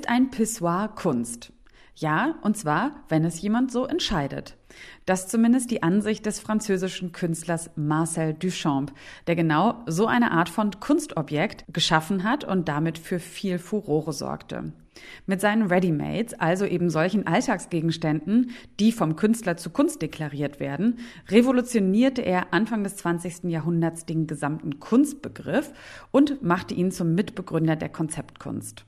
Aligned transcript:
Ist 0.00 0.08
ein 0.08 0.30
Pissoir 0.30 0.88
Kunst? 0.94 1.52
Ja, 1.94 2.36
und 2.40 2.56
zwar, 2.56 3.04
wenn 3.10 3.22
es 3.22 3.42
jemand 3.42 3.70
so 3.70 3.84
entscheidet. 3.84 4.56
Das 5.04 5.28
zumindest 5.28 5.70
die 5.70 5.82
Ansicht 5.82 6.24
des 6.24 6.40
französischen 6.40 7.12
Künstlers 7.12 7.68
Marcel 7.76 8.32
Duchamp, 8.32 8.94
der 9.26 9.36
genau 9.36 9.82
so 9.84 10.06
eine 10.06 10.30
Art 10.30 10.48
von 10.48 10.70
Kunstobjekt 10.80 11.66
geschaffen 11.70 12.24
hat 12.24 12.44
und 12.44 12.66
damit 12.66 12.96
für 12.96 13.18
viel 13.18 13.58
Furore 13.58 14.14
sorgte. 14.14 14.72
Mit 15.26 15.42
seinen 15.42 15.66
Readymates, 15.66 16.32
also 16.32 16.64
eben 16.64 16.88
solchen 16.88 17.26
Alltagsgegenständen, 17.26 18.52
die 18.80 18.92
vom 18.92 19.16
Künstler 19.16 19.58
zu 19.58 19.68
Kunst 19.68 20.00
deklariert 20.00 20.60
werden, 20.60 21.00
revolutionierte 21.28 22.22
er 22.22 22.54
Anfang 22.54 22.84
des 22.84 22.96
20. 22.96 23.50
Jahrhunderts 23.50 24.06
den 24.06 24.26
gesamten 24.26 24.80
Kunstbegriff 24.80 25.74
und 26.10 26.42
machte 26.42 26.72
ihn 26.72 26.90
zum 26.90 27.14
Mitbegründer 27.14 27.76
der 27.76 27.90
Konzeptkunst. 27.90 28.86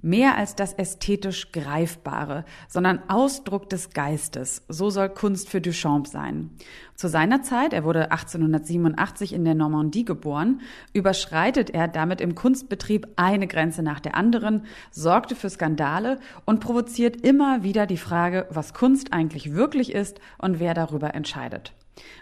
Mehr 0.00 0.36
als 0.36 0.56
das 0.56 0.72
ästhetisch 0.72 1.52
Greifbare, 1.52 2.44
sondern 2.66 3.00
Ausdruck 3.08 3.68
des 3.68 3.90
Geistes. 3.90 4.62
So 4.68 4.88
soll 4.88 5.10
Kunst 5.10 5.50
für 5.50 5.60
Duchamp 5.60 6.06
sein. 6.06 6.50
Zu 6.96 7.08
seiner 7.08 7.42
Zeit, 7.42 7.72
er 7.72 7.84
wurde 7.84 8.10
1887 8.10 9.34
in 9.34 9.44
der 9.44 9.54
Normandie 9.54 10.04
geboren, 10.04 10.62
überschreitet 10.94 11.70
er 11.70 11.88
damit 11.88 12.20
im 12.20 12.34
Kunstbetrieb 12.34 13.06
eine 13.16 13.46
Grenze 13.46 13.82
nach 13.82 14.00
der 14.00 14.16
anderen, 14.16 14.64
sorgte 14.90 15.36
für 15.36 15.50
Skandale 15.50 16.18
und 16.46 16.60
provoziert 16.60 17.20
immer 17.20 17.62
wieder 17.62 17.86
die 17.86 17.98
Frage, 17.98 18.46
was 18.50 18.74
Kunst 18.74 19.12
eigentlich 19.12 19.52
wirklich 19.52 19.92
ist 19.92 20.20
und 20.38 20.58
wer 20.58 20.72
darüber 20.72 21.14
entscheidet. 21.14 21.74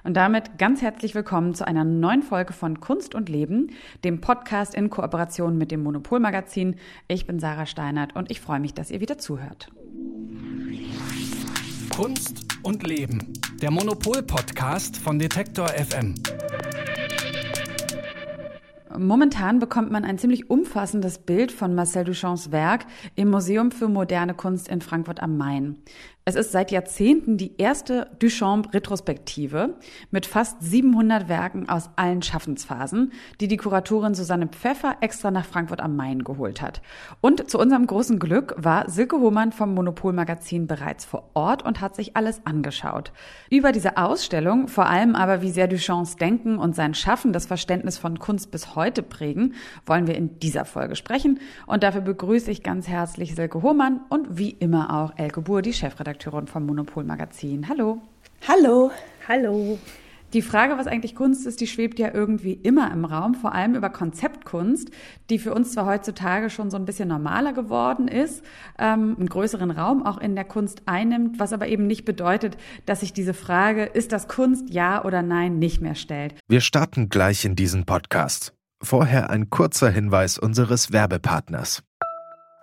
Und 0.04 0.14
damit 0.14 0.58
ganz 0.58 0.82
herzlich 0.82 1.14
willkommen 1.14 1.54
zu 1.54 1.66
einer 1.66 1.84
neuen 1.84 2.22
Folge 2.22 2.52
von 2.52 2.80
Kunst 2.80 3.14
und 3.14 3.28
Leben, 3.28 3.70
dem 4.04 4.20
Podcast 4.20 4.74
in 4.74 4.90
Kooperation 4.90 5.56
mit 5.56 5.70
dem 5.70 5.82
Monopolmagazin. 5.82 6.76
Ich 7.08 7.26
bin 7.26 7.38
Sarah 7.38 7.66
Steinert 7.66 8.16
und 8.16 8.30
ich 8.30 8.40
freue 8.40 8.60
mich, 8.60 8.74
dass 8.74 8.90
ihr 8.90 9.00
wieder 9.00 9.18
zuhört. 9.18 9.70
Kunst 11.94 12.46
und 12.62 12.86
Leben, 12.86 13.32
der 13.60 13.70
Monopol-Podcast 13.70 14.96
von 14.96 15.18
Detektor 15.18 15.68
FM. 15.68 16.14
Momentan 18.98 19.60
bekommt 19.60 19.92
man 19.92 20.04
ein 20.04 20.18
ziemlich 20.18 20.50
umfassendes 20.50 21.18
Bild 21.18 21.52
von 21.52 21.74
Marcel 21.74 22.04
Duchamps 22.04 22.50
Werk 22.50 22.86
im 23.14 23.30
Museum 23.30 23.70
für 23.70 23.88
moderne 23.88 24.34
Kunst 24.34 24.68
in 24.68 24.80
Frankfurt 24.80 25.22
am 25.22 25.36
Main. 25.36 25.78
Es 26.26 26.34
ist 26.34 26.52
seit 26.52 26.70
Jahrzehnten 26.70 27.38
die 27.38 27.56
erste 27.56 28.10
Duchamp-Retrospektive 28.18 29.76
mit 30.10 30.26
fast 30.26 30.62
700 30.62 31.30
Werken 31.30 31.66
aus 31.70 31.88
allen 31.96 32.20
Schaffensphasen, 32.20 33.12
die 33.40 33.48
die 33.48 33.56
Kuratorin 33.56 34.14
Susanne 34.14 34.46
Pfeffer 34.46 34.98
extra 35.00 35.30
nach 35.30 35.46
Frankfurt 35.46 35.80
am 35.80 35.96
Main 35.96 36.22
geholt 36.22 36.60
hat. 36.60 36.82
Und 37.22 37.50
zu 37.50 37.58
unserem 37.58 37.86
großen 37.86 38.18
Glück 38.18 38.54
war 38.58 38.90
Silke 38.90 39.18
Hohmann 39.18 39.50
vom 39.50 39.72
Monopol-Magazin 39.72 40.66
bereits 40.66 41.06
vor 41.06 41.30
Ort 41.32 41.64
und 41.64 41.80
hat 41.80 41.96
sich 41.96 42.16
alles 42.16 42.44
angeschaut. 42.44 43.12
Über 43.48 43.72
diese 43.72 43.96
Ausstellung, 43.96 44.68
vor 44.68 44.86
allem 44.86 45.16
aber 45.16 45.40
wie 45.40 45.50
sehr 45.50 45.68
Duchamps 45.68 46.16
Denken 46.16 46.58
und 46.58 46.76
sein 46.76 46.92
Schaffen 46.92 47.32
das 47.32 47.46
Verständnis 47.46 47.96
von 47.96 48.18
Kunst 48.18 48.50
bis 48.50 48.76
heute 48.76 49.02
prägen, 49.02 49.54
wollen 49.86 50.06
wir 50.06 50.16
in 50.16 50.38
dieser 50.38 50.66
Folge 50.66 50.96
sprechen. 50.96 51.40
Und 51.66 51.82
dafür 51.82 52.02
begrüße 52.02 52.50
ich 52.50 52.62
ganz 52.62 52.88
herzlich 52.88 53.34
Silke 53.34 53.62
Hohmann 53.62 54.02
und 54.10 54.36
wie 54.36 54.50
immer 54.50 54.94
auch 55.02 55.16
Elke 55.16 55.40
Buhr, 55.40 55.62
die 55.62 55.72
Chefredakteurin 55.72 56.09
Chefredakteurin 56.10 56.46
vom 56.46 56.66
Monopol 56.66 57.04
Magazin. 57.04 57.68
Hallo. 57.68 58.02
Hallo. 58.48 58.90
Hallo. 59.28 59.78
Die 60.32 60.42
Frage, 60.42 60.78
was 60.78 60.86
eigentlich 60.86 61.16
Kunst 61.16 61.46
ist, 61.46 61.60
die 61.60 61.66
schwebt 61.66 61.98
ja 61.98 62.14
irgendwie 62.14 62.52
immer 62.52 62.92
im 62.92 63.04
Raum, 63.04 63.34
vor 63.34 63.52
allem 63.52 63.74
über 63.74 63.90
Konzeptkunst, 63.90 64.90
die 65.28 65.40
für 65.40 65.52
uns 65.52 65.72
zwar 65.72 65.86
heutzutage 65.86 66.50
schon 66.50 66.70
so 66.70 66.76
ein 66.76 66.84
bisschen 66.84 67.08
normaler 67.08 67.52
geworden 67.52 68.06
ist, 68.06 68.44
ähm, 68.78 69.16
einen 69.18 69.28
größeren 69.28 69.72
Raum 69.72 70.04
auch 70.06 70.18
in 70.18 70.36
der 70.36 70.44
Kunst 70.44 70.82
einnimmt, 70.86 71.40
was 71.40 71.52
aber 71.52 71.66
eben 71.66 71.88
nicht 71.88 72.04
bedeutet, 72.04 72.56
dass 72.86 73.00
sich 73.00 73.12
diese 73.12 73.34
Frage, 73.34 73.84
ist 73.84 74.12
das 74.12 74.28
Kunst, 74.28 74.70
ja 74.70 75.04
oder 75.04 75.22
nein, 75.22 75.58
nicht 75.58 75.80
mehr 75.80 75.96
stellt. 75.96 76.34
Wir 76.48 76.60
starten 76.60 77.08
gleich 77.08 77.44
in 77.44 77.56
diesen 77.56 77.84
Podcast. 77.84 78.54
Vorher 78.82 79.30
ein 79.30 79.50
kurzer 79.50 79.90
Hinweis 79.90 80.38
unseres 80.38 80.92
Werbepartners. 80.92 81.82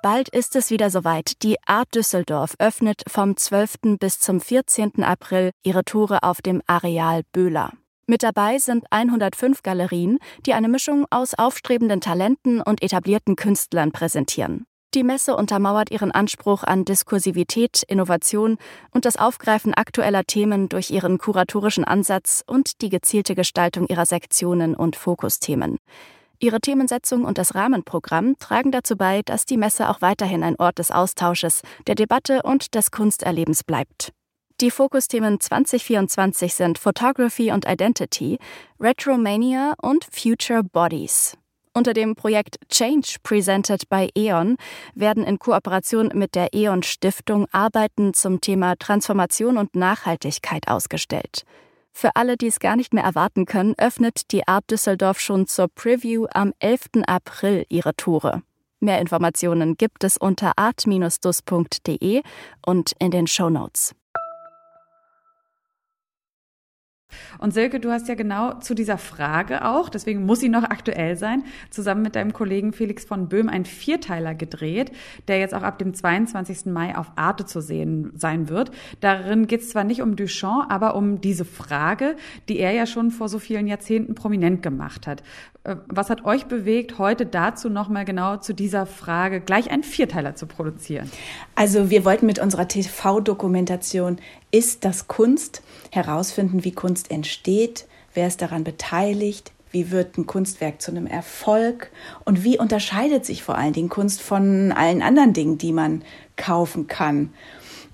Bald 0.09 0.29
ist 0.29 0.55
es 0.55 0.69
wieder 0.71 0.89
soweit. 0.89 1.43
Die 1.43 1.57
Art 1.65 1.93
Düsseldorf 1.93 2.55
öffnet 2.59 3.03
vom 3.09 3.35
12. 3.35 3.97
bis 3.99 4.21
zum 4.21 4.39
14. 4.39 5.03
April 5.03 5.51
ihre 5.63 5.83
Tore 5.83 6.23
auf 6.23 6.41
dem 6.41 6.61
Areal 6.65 7.23
Böhler. 7.33 7.73
Mit 8.05 8.23
dabei 8.23 8.57
sind 8.57 8.85
105 8.89 9.63
Galerien, 9.63 10.19
die 10.45 10.53
eine 10.53 10.69
Mischung 10.69 11.05
aus 11.09 11.33
aufstrebenden 11.33 11.99
Talenten 11.99 12.61
und 12.61 12.81
etablierten 12.81 13.35
Künstlern 13.35 13.91
präsentieren. 13.91 14.65
Die 14.93 15.03
Messe 15.03 15.35
untermauert 15.35 15.91
ihren 15.91 16.11
Anspruch 16.11 16.63
an 16.63 16.85
Diskursivität, 16.85 17.83
Innovation 17.85 18.59
und 18.91 19.03
das 19.03 19.17
Aufgreifen 19.17 19.73
aktueller 19.73 20.23
Themen 20.23 20.69
durch 20.69 20.89
ihren 20.89 21.17
kuratorischen 21.17 21.83
Ansatz 21.83 22.45
und 22.47 22.81
die 22.81 22.87
gezielte 22.87 23.35
Gestaltung 23.35 23.87
ihrer 23.89 24.05
Sektionen 24.05 24.73
und 24.73 24.95
Fokusthemen. 24.95 25.79
Ihre 26.39 26.59
Themensetzung 26.59 27.25
und 27.25 27.37
das 27.37 27.55
Rahmenprogramm 27.55 28.37
tragen 28.37 28.71
dazu 28.71 28.95
bei, 28.95 29.21
dass 29.23 29.45
die 29.45 29.57
Messe 29.57 29.89
auch 29.89 30.01
weiterhin 30.01 30.43
ein 30.43 30.55
Ort 30.57 30.77
des 30.77 30.91
Austausches, 30.91 31.61
der 31.87 31.95
Debatte 31.95 32.43
und 32.43 32.75
des 32.75 32.91
Kunsterlebens 32.91 33.63
bleibt. 33.63 34.13
Die 34.61 34.71
Fokusthemen 34.71 35.39
2024 35.39 36.53
sind 36.53 36.79
Photography 36.79 37.51
und 37.51 37.65
Identity, 37.67 38.39
Retromania 38.79 39.73
und 39.81 40.07
Future 40.11 40.63
Bodies. 40.63 41.37
Unter 41.73 41.93
dem 41.93 42.15
Projekt 42.15 42.57
Change 42.69 43.17
Presented 43.21 43.87
by 43.87 44.09
E.ON 44.17 44.57
werden 44.95 45.23
in 45.23 45.37
Kooperation 45.37 46.09
mit 46.15 46.33
der 46.33 46.55
E.ON 46.55 46.81
Stiftung 46.81 47.45
Arbeiten 47.51 48.15
zum 48.15 48.41
Thema 48.41 48.75
Transformation 48.77 49.59
und 49.59 49.75
Nachhaltigkeit 49.75 50.67
ausgestellt. 50.67 51.43
Für 51.99 52.15
alle, 52.15 52.37
die 52.37 52.45
es 52.45 52.59
gar 52.59 52.75
nicht 52.75 52.93
mehr 52.93 53.03
erwarten 53.03 53.45
können, 53.45 53.73
öffnet 53.79 54.31
die 54.31 54.47
Art 54.47 54.69
Düsseldorf 54.69 55.19
schon 55.19 55.47
zur 55.47 55.67
Preview 55.67 56.27
am 56.31 56.53
11. 56.59 56.89
April 57.07 57.65
ihre 57.69 57.95
Tore. 57.95 58.43
Mehr 58.79 59.01
Informationen 59.01 59.77
gibt 59.77 60.03
es 60.03 60.15
unter 60.15 60.51
art-dus.de 60.57 62.21
und 62.63 62.91
in 62.99 63.09
den 63.09 63.25
Show 63.25 63.49
Notes. 63.49 63.95
Und 67.39 67.53
Silke, 67.53 67.79
du 67.79 67.91
hast 67.91 68.07
ja 68.07 68.15
genau 68.15 68.53
zu 68.59 68.73
dieser 68.73 68.97
Frage 68.97 69.65
auch, 69.65 69.89
deswegen 69.89 70.25
muss 70.25 70.39
sie 70.39 70.49
noch 70.49 70.63
aktuell 70.63 71.17
sein, 71.17 71.43
zusammen 71.69 72.01
mit 72.01 72.15
deinem 72.15 72.33
Kollegen 72.33 72.73
Felix 72.73 73.05
von 73.05 73.29
Böhm 73.29 73.49
einen 73.49 73.65
Vierteiler 73.65 74.35
gedreht, 74.35 74.91
der 75.27 75.39
jetzt 75.39 75.53
auch 75.53 75.63
ab 75.63 75.79
dem 75.79 75.93
22. 75.93 76.65
Mai 76.67 76.97
auf 76.97 77.11
Arte 77.15 77.45
zu 77.45 77.61
sehen 77.61 78.11
sein 78.15 78.49
wird. 78.49 78.71
Darin 78.99 79.47
geht 79.47 79.61
es 79.61 79.69
zwar 79.69 79.83
nicht 79.83 80.01
um 80.01 80.15
Duchamp, 80.15 80.71
aber 80.71 80.95
um 80.95 81.21
diese 81.21 81.45
Frage, 81.45 82.15
die 82.49 82.59
er 82.59 82.71
ja 82.71 82.85
schon 82.85 83.11
vor 83.11 83.29
so 83.29 83.39
vielen 83.39 83.67
Jahrzehnten 83.67 84.15
prominent 84.15 84.61
gemacht 84.61 85.07
hat. 85.07 85.23
Äh, 85.67 85.75
was 85.87 86.09
hat 86.09 86.25
euch 86.25 86.45
bewegt, 86.45 86.97
heute 86.97 87.25
dazu 87.25 87.69
nochmal 87.69 88.05
genau 88.05 88.37
zu 88.37 88.53
dieser 88.53 88.85
Frage 88.85 89.41
gleich 89.41 89.69
einen 89.69 89.83
Vierteiler 89.83 90.35
zu 90.35 90.47
produzieren? 90.47 91.11
Also 91.55 91.89
wir 91.89 92.05
wollten 92.05 92.25
mit 92.25 92.39
unserer 92.39 92.67
TV-Dokumentation 92.67 94.17
Ist 94.49 94.85
das 94.85 95.07
Kunst 95.07 95.61
herausfinden, 95.91 96.63
wie 96.63 96.71
Kunst 96.71 97.11
entsteht, 97.11 97.85
wer 98.13 98.27
ist 98.27 98.41
daran 98.41 98.63
beteiligt, 98.63 99.51
wie 99.71 99.91
wird 99.91 100.17
ein 100.17 100.25
Kunstwerk 100.25 100.81
zu 100.81 100.91
einem 100.91 101.07
Erfolg 101.07 101.91
und 102.23 102.45
wie 102.45 102.57
unterscheidet 102.57 103.25
sich 103.25 103.43
vor 103.43 103.57
allen 103.57 103.73
Dingen 103.73 103.89
Kunst 103.89 104.21
von 104.21 104.71
allen 104.71 105.01
anderen 105.01 105.33
Dingen, 105.33 105.57
die 105.57 105.73
man 105.73 106.03
kaufen 106.37 106.87
kann. 106.87 107.33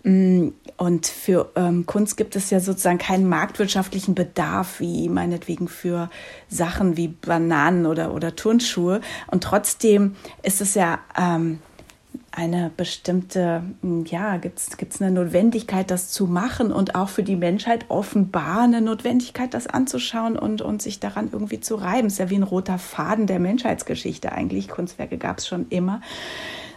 Mm, 0.03 0.49
und 0.77 1.07
für 1.07 1.51
ähm, 1.55 1.85
Kunst 1.85 2.17
gibt 2.17 2.35
es 2.35 2.49
ja 2.49 2.59
sozusagen 2.59 2.97
keinen 2.97 3.27
marktwirtschaftlichen 3.27 4.15
Bedarf, 4.15 4.79
wie 4.79 5.07
meinetwegen 5.07 5.67
für 5.67 6.09
Sachen 6.49 6.97
wie 6.97 7.07
Bananen 7.07 7.85
oder, 7.85 8.13
oder 8.13 8.35
Turnschuhe. 8.35 8.99
Und 9.27 9.43
trotzdem 9.43 10.15
ist 10.41 10.61
es 10.61 10.73
ja 10.75 10.99
ähm, 11.17 11.59
eine 12.35 12.71
bestimmte, 12.75 13.63
mm, 13.81 14.03
ja, 14.06 14.38
gibt 14.38 14.59
es 14.59 15.01
eine 15.01 15.12
Notwendigkeit, 15.12 15.91
das 15.91 16.09
zu 16.09 16.25
machen 16.25 16.71
und 16.71 16.95
auch 16.95 17.09
für 17.09 17.21
die 17.21 17.35
Menschheit 17.35 17.85
offenbar 17.89 18.62
eine 18.62 18.81
Notwendigkeit, 18.81 19.53
das 19.53 19.68
anzuschauen 19.68 20.38
und, 20.38 20.62
und 20.62 20.81
sich 20.81 21.00
daran 21.00 21.30
irgendwie 21.31 21.59
zu 21.59 21.75
reiben. 21.75 22.07
Ist 22.07 22.18
ja 22.18 22.31
wie 22.31 22.35
ein 22.35 22.44
roter 22.44 22.80
Faden 22.80 23.27
der 23.27 23.39
Menschheitsgeschichte 23.39 24.31
eigentlich. 24.31 24.68
Kunstwerke 24.68 25.18
gab 25.18 25.38
es 25.38 25.47
schon 25.47 25.68
immer. 25.69 26.01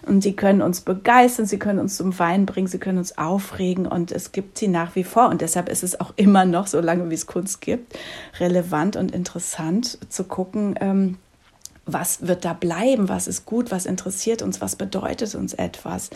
Und 0.06 0.20
sie 0.22 0.34
können 0.34 0.62
uns 0.62 0.82
begeistern, 0.82 1.46
sie 1.46 1.58
können 1.58 1.80
uns 1.80 1.96
zum 1.96 2.16
Wein 2.18 2.46
bringen, 2.46 2.68
sie 2.68 2.78
können 2.78 2.98
uns 2.98 3.18
aufregen 3.18 3.86
und 3.86 4.12
es 4.12 4.30
gibt 4.30 4.56
sie 4.58 4.68
nach 4.68 4.94
wie 4.94 5.02
vor. 5.02 5.30
Und 5.30 5.40
deshalb 5.40 5.68
ist 5.68 5.82
es 5.82 5.98
auch 5.98 6.12
immer 6.16 6.44
noch, 6.44 6.68
solange 6.68 7.10
wie 7.10 7.14
es 7.14 7.26
Kunst 7.26 7.60
gibt, 7.60 7.98
relevant 8.38 8.94
und 8.96 9.10
interessant 9.10 9.98
zu 10.08 10.24
gucken, 10.24 10.76
ähm, 10.80 11.16
was 11.86 12.26
wird 12.26 12.44
da 12.44 12.52
bleiben, 12.52 13.08
was 13.08 13.28
ist 13.28 13.46
gut, 13.46 13.70
was 13.70 13.86
interessiert 13.86 14.42
uns, 14.42 14.60
was 14.60 14.76
bedeutet 14.76 15.34
uns 15.34 15.54
etwas. 15.54 16.10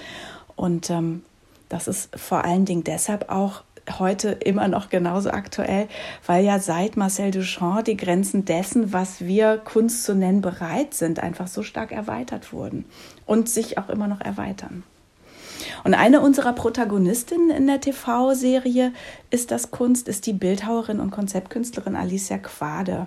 Und 0.57 0.91
ähm, 0.91 1.23
das 1.69 1.89
ist 1.89 2.15
vor 2.19 2.45
allen 2.45 2.65
Dingen 2.65 2.85
deshalb 2.85 3.31
auch 3.31 3.63
heute 3.99 4.31
immer 4.31 4.69
noch 4.69 4.89
genauso 4.89 5.31
aktuell, 5.31 5.89
weil 6.27 6.45
ja 6.45 6.59
seit 6.59 6.97
Marcel 6.97 7.31
Duchamp 7.31 7.85
die 7.85 7.97
Grenzen 7.97 8.45
dessen, 8.45 8.93
was 8.93 9.21
wir 9.21 9.59
Kunst 9.59 10.05
zu 10.05 10.15
nennen 10.15 10.43
bereit 10.43 10.95
sind, 10.95 11.21
einfach 11.21 11.47
so 11.47 11.63
stark 11.63 11.93
erweitert 11.93 12.53
wurden 12.53 12.85
und 13.27 13.49
sich 13.49 13.79
auch 13.79 13.89
immer 13.89 14.07
noch 14.07 14.21
erweitern. 14.21 14.83
Und 15.85 15.95
eine 15.95 16.21
unserer 16.21 16.53
Protagonistinnen 16.53 17.51
in 17.51 17.67
der 17.67 17.81
TV-Serie 17.81 18.93
ist 19.31 19.51
das 19.51 19.71
Kunst, 19.71 20.09
ist 20.09 20.27
die 20.27 20.33
Bildhauerin 20.33 21.01
und 21.01 21.11
Konzeptkünstlerin 21.11 21.97
Alicia 21.97 22.39
Quade. 22.39 23.07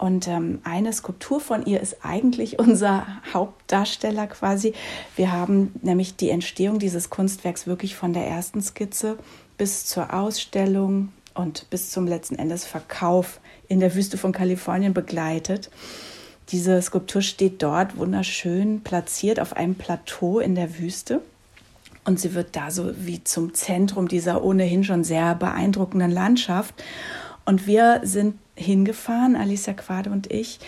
Und 0.00 0.28
ähm, 0.28 0.60
eine 0.64 0.94
Skulptur 0.94 1.40
von 1.40 1.66
ihr 1.66 1.78
ist 1.78 1.98
eigentlich 2.02 2.58
unser 2.58 3.06
Hauptdarsteller 3.34 4.28
quasi. 4.28 4.72
Wir 5.14 5.30
haben 5.30 5.74
nämlich 5.82 6.16
die 6.16 6.30
Entstehung 6.30 6.78
dieses 6.78 7.10
Kunstwerks 7.10 7.66
wirklich 7.66 7.94
von 7.94 8.14
der 8.14 8.26
ersten 8.26 8.62
Skizze 8.62 9.18
bis 9.58 9.84
zur 9.84 10.14
Ausstellung 10.14 11.10
und 11.34 11.68
bis 11.68 11.90
zum 11.90 12.06
letzten 12.06 12.36
Endes 12.36 12.64
Verkauf 12.64 13.40
in 13.68 13.78
der 13.78 13.94
Wüste 13.94 14.16
von 14.16 14.32
Kalifornien 14.32 14.94
begleitet. 14.94 15.70
Diese 16.48 16.80
Skulptur 16.80 17.20
steht 17.20 17.62
dort 17.62 17.98
wunderschön 17.98 18.80
platziert 18.80 19.38
auf 19.38 19.54
einem 19.54 19.74
Plateau 19.74 20.40
in 20.40 20.54
der 20.54 20.78
Wüste. 20.78 21.20
Und 22.06 22.18
sie 22.18 22.32
wird 22.32 22.56
da 22.56 22.70
so 22.70 22.90
wie 22.96 23.22
zum 23.22 23.52
Zentrum 23.52 24.08
dieser 24.08 24.42
ohnehin 24.42 24.82
schon 24.82 25.04
sehr 25.04 25.34
beeindruckenden 25.34 26.10
Landschaft. 26.10 26.74
Und 27.44 27.66
wir 27.66 28.00
sind 28.02 28.36
hingefahren, 28.60 29.36
Alicia 29.36 29.72
Quade 29.72 30.10
und 30.10 30.30
ich, 30.30 30.60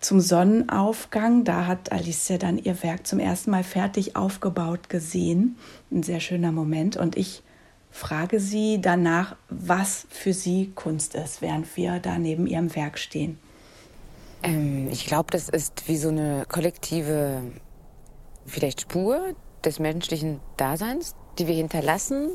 zum 0.00 0.20
Sonnenaufgang. 0.20 1.44
Da 1.44 1.66
hat 1.66 1.92
Alicia 1.92 2.38
dann 2.38 2.58
ihr 2.58 2.82
Werk 2.82 3.06
zum 3.06 3.18
ersten 3.18 3.50
Mal 3.50 3.64
fertig 3.64 4.16
aufgebaut 4.16 4.88
gesehen. 4.88 5.56
Ein 5.90 6.02
sehr 6.02 6.20
schöner 6.20 6.52
Moment. 6.52 6.96
Und 6.96 7.16
ich 7.16 7.42
frage 7.90 8.40
sie 8.40 8.80
danach, 8.80 9.36
was 9.48 10.06
für 10.10 10.34
sie 10.34 10.72
Kunst 10.74 11.14
ist, 11.14 11.40
während 11.40 11.76
wir 11.76 11.98
da 12.00 12.18
neben 12.18 12.46
ihrem 12.46 12.74
Werk 12.74 12.98
stehen. 12.98 13.38
Ähm, 14.42 14.88
ich 14.90 15.06
glaube, 15.06 15.30
das 15.30 15.48
ist 15.48 15.88
wie 15.88 15.96
so 15.96 16.08
eine 16.08 16.44
kollektive, 16.48 17.42
vielleicht 18.44 18.82
Spur 18.82 19.34
des 19.64 19.78
menschlichen 19.78 20.40
Daseins, 20.56 21.14
die 21.38 21.46
wir 21.46 21.54
hinterlassen 21.54 22.30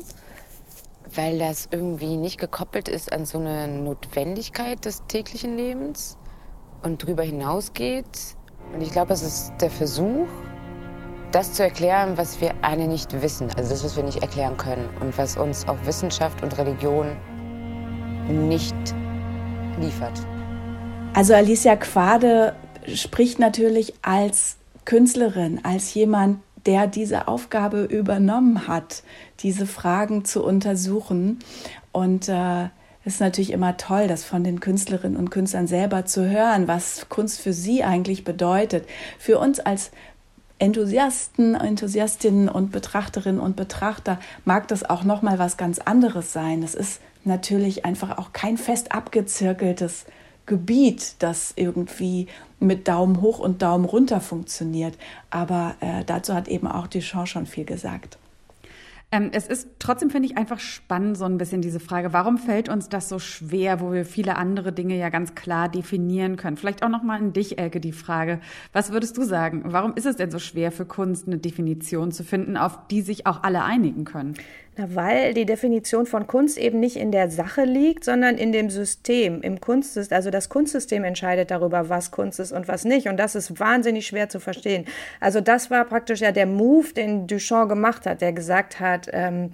weil 1.14 1.38
das 1.38 1.68
irgendwie 1.70 2.16
nicht 2.16 2.38
gekoppelt 2.38 2.88
ist 2.88 3.12
an 3.12 3.24
so 3.24 3.38
eine 3.38 3.68
Notwendigkeit 3.68 4.84
des 4.84 5.02
täglichen 5.06 5.56
Lebens 5.56 6.16
und 6.82 7.02
darüber 7.02 7.22
hinausgeht. 7.22 8.36
Und 8.72 8.80
ich 8.80 8.90
glaube, 8.90 9.12
es 9.12 9.22
ist 9.22 9.52
der 9.60 9.70
Versuch, 9.70 10.28
das 11.32 11.54
zu 11.54 11.62
erklären, 11.62 12.16
was 12.16 12.40
wir 12.40 12.54
alle 12.62 12.86
nicht 12.86 13.22
wissen, 13.22 13.48
also 13.56 13.70
das, 13.70 13.84
was 13.84 13.96
wir 13.96 14.04
nicht 14.04 14.22
erklären 14.22 14.56
können 14.56 14.88
und 15.00 15.16
was 15.16 15.36
uns 15.36 15.66
auch 15.66 15.78
Wissenschaft 15.84 16.42
und 16.42 16.56
Religion 16.58 17.16
nicht 18.28 18.76
liefert. 19.80 20.20
Also 21.14 21.34
Alicia 21.34 21.76
Quade 21.76 22.54
spricht 22.86 23.38
natürlich 23.38 23.94
als 24.02 24.56
Künstlerin, 24.84 25.60
als 25.62 25.94
jemand, 25.94 26.40
der 26.66 26.86
diese 26.86 27.28
Aufgabe 27.28 27.84
übernommen 27.84 28.66
hat, 28.68 29.02
diese 29.40 29.66
Fragen 29.66 30.24
zu 30.24 30.44
untersuchen. 30.44 31.38
Und 31.92 32.28
äh, 32.28 32.64
es 33.04 33.14
ist 33.14 33.20
natürlich 33.20 33.52
immer 33.52 33.76
toll, 33.76 34.06
das 34.06 34.24
von 34.24 34.44
den 34.44 34.60
Künstlerinnen 34.60 35.16
und 35.16 35.30
Künstlern 35.30 35.66
selber 35.66 36.04
zu 36.04 36.30
hören, 36.30 36.68
was 36.68 37.08
Kunst 37.08 37.40
für 37.40 37.52
sie 37.52 37.82
eigentlich 37.82 38.24
bedeutet. 38.24 38.86
Für 39.18 39.38
uns 39.38 39.58
als 39.58 39.90
Enthusiasten, 40.60 41.56
Enthusiastinnen 41.56 42.48
und 42.48 42.70
Betrachterinnen 42.70 43.40
und 43.40 43.56
Betrachter 43.56 44.20
mag 44.44 44.68
das 44.68 44.88
auch 44.88 45.02
noch 45.02 45.20
mal 45.20 45.40
was 45.40 45.56
ganz 45.56 45.80
anderes 45.80 46.32
sein. 46.32 46.60
Das 46.60 46.76
ist 46.76 47.00
natürlich 47.24 47.84
einfach 47.84 48.16
auch 48.18 48.32
kein 48.32 48.56
fest 48.56 48.92
abgezirkeltes 48.92 50.06
Gebiet, 50.46 51.16
das 51.20 51.52
irgendwie 51.56 52.26
mit 52.60 52.88
Daumen 52.88 53.20
hoch 53.20 53.38
und 53.38 53.62
Daumen 53.62 53.84
runter 53.84 54.20
funktioniert. 54.20 54.96
Aber 55.30 55.76
äh, 55.80 56.04
dazu 56.04 56.34
hat 56.34 56.48
eben 56.48 56.66
auch 56.66 56.86
Duchamp 56.86 57.28
schon 57.28 57.46
viel 57.46 57.64
gesagt. 57.64 58.18
Ähm, 59.14 59.28
es 59.32 59.46
ist 59.46 59.68
trotzdem, 59.78 60.08
finde 60.08 60.26
ich, 60.26 60.38
einfach 60.38 60.58
spannend, 60.58 61.18
so 61.18 61.26
ein 61.26 61.36
bisschen 61.36 61.60
diese 61.60 61.80
Frage, 61.80 62.14
warum 62.14 62.38
fällt 62.38 62.70
uns 62.70 62.88
das 62.88 63.10
so 63.10 63.18
schwer, 63.18 63.80
wo 63.80 63.92
wir 63.92 64.06
viele 64.06 64.36
andere 64.36 64.72
Dinge 64.72 64.96
ja 64.96 65.10
ganz 65.10 65.34
klar 65.34 65.68
definieren 65.68 66.36
können? 66.36 66.56
Vielleicht 66.56 66.82
auch 66.82 66.88
nochmal 66.88 67.20
in 67.20 67.34
dich, 67.34 67.58
Elke, 67.58 67.78
die 67.78 67.92
Frage. 67.92 68.40
Was 68.72 68.90
würdest 68.90 69.18
du 69.18 69.24
sagen? 69.24 69.64
Warum 69.66 69.94
ist 69.96 70.06
es 70.06 70.16
denn 70.16 70.30
so 70.30 70.38
schwer 70.38 70.72
für 70.72 70.86
Kunst, 70.86 71.26
eine 71.26 71.36
Definition 71.36 72.10
zu 72.10 72.24
finden, 72.24 72.56
auf 72.56 72.78
die 72.90 73.02
sich 73.02 73.26
auch 73.26 73.42
alle 73.42 73.62
einigen 73.64 74.06
können? 74.06 74.34
Na, 74.74 74.86
weil 74.94 75.34
die 75.34 75.44
Definition 75.44 76.06
von 76.06 76.26
Kunst 76.26 76.56
eben 76.56 76.80
nicht 76.80 76.96
in 76.96 77.12
der 77.12 77.30
Sache 77.30 77.64
liegt, 77.64 78.04
sondern 78.04 78.38
in 78.38 78.52
dem 78.52 78.70
System, 78.70 79.42
im 79.42 79.60
Kunstsystem. 79.60 80.16
Also 80.16 80.30
das 80.30 80.48
Kunstsystem 80.48 81.04
entscheidet 81.04 81.50
darüber, 81.50 81.90
was 81.90 82.10
Kunst 82.10 82.40
ist 82.40 82.52
und 82.52 82.68
was 82.68 82.86
nicht. 82.86 83.06
Und 83.06 83.18
das 83.18 83.34
ist 83.34 83.60
wahnsinnig 83.60 84.06
schwer 84.06 84.30
zu 84.30 84.40
verstehen. 84.40 84.86
Also 85.20 85.42
das 85.42 85.70
war 85.70 85.84
praktisch 85.84 86.20
ja 86.20 86.32
der 86.32 86.46
Move, 86.46 86.94
den 86.94 87.26
Duchamp 87.26 87.68
gemacht 87.68 88.06
hat, 88.06 88.22
der 88.22 88.32
gesagt 88.32 88.80
hat, 88.80 89.10
ähm, 89.12 89.50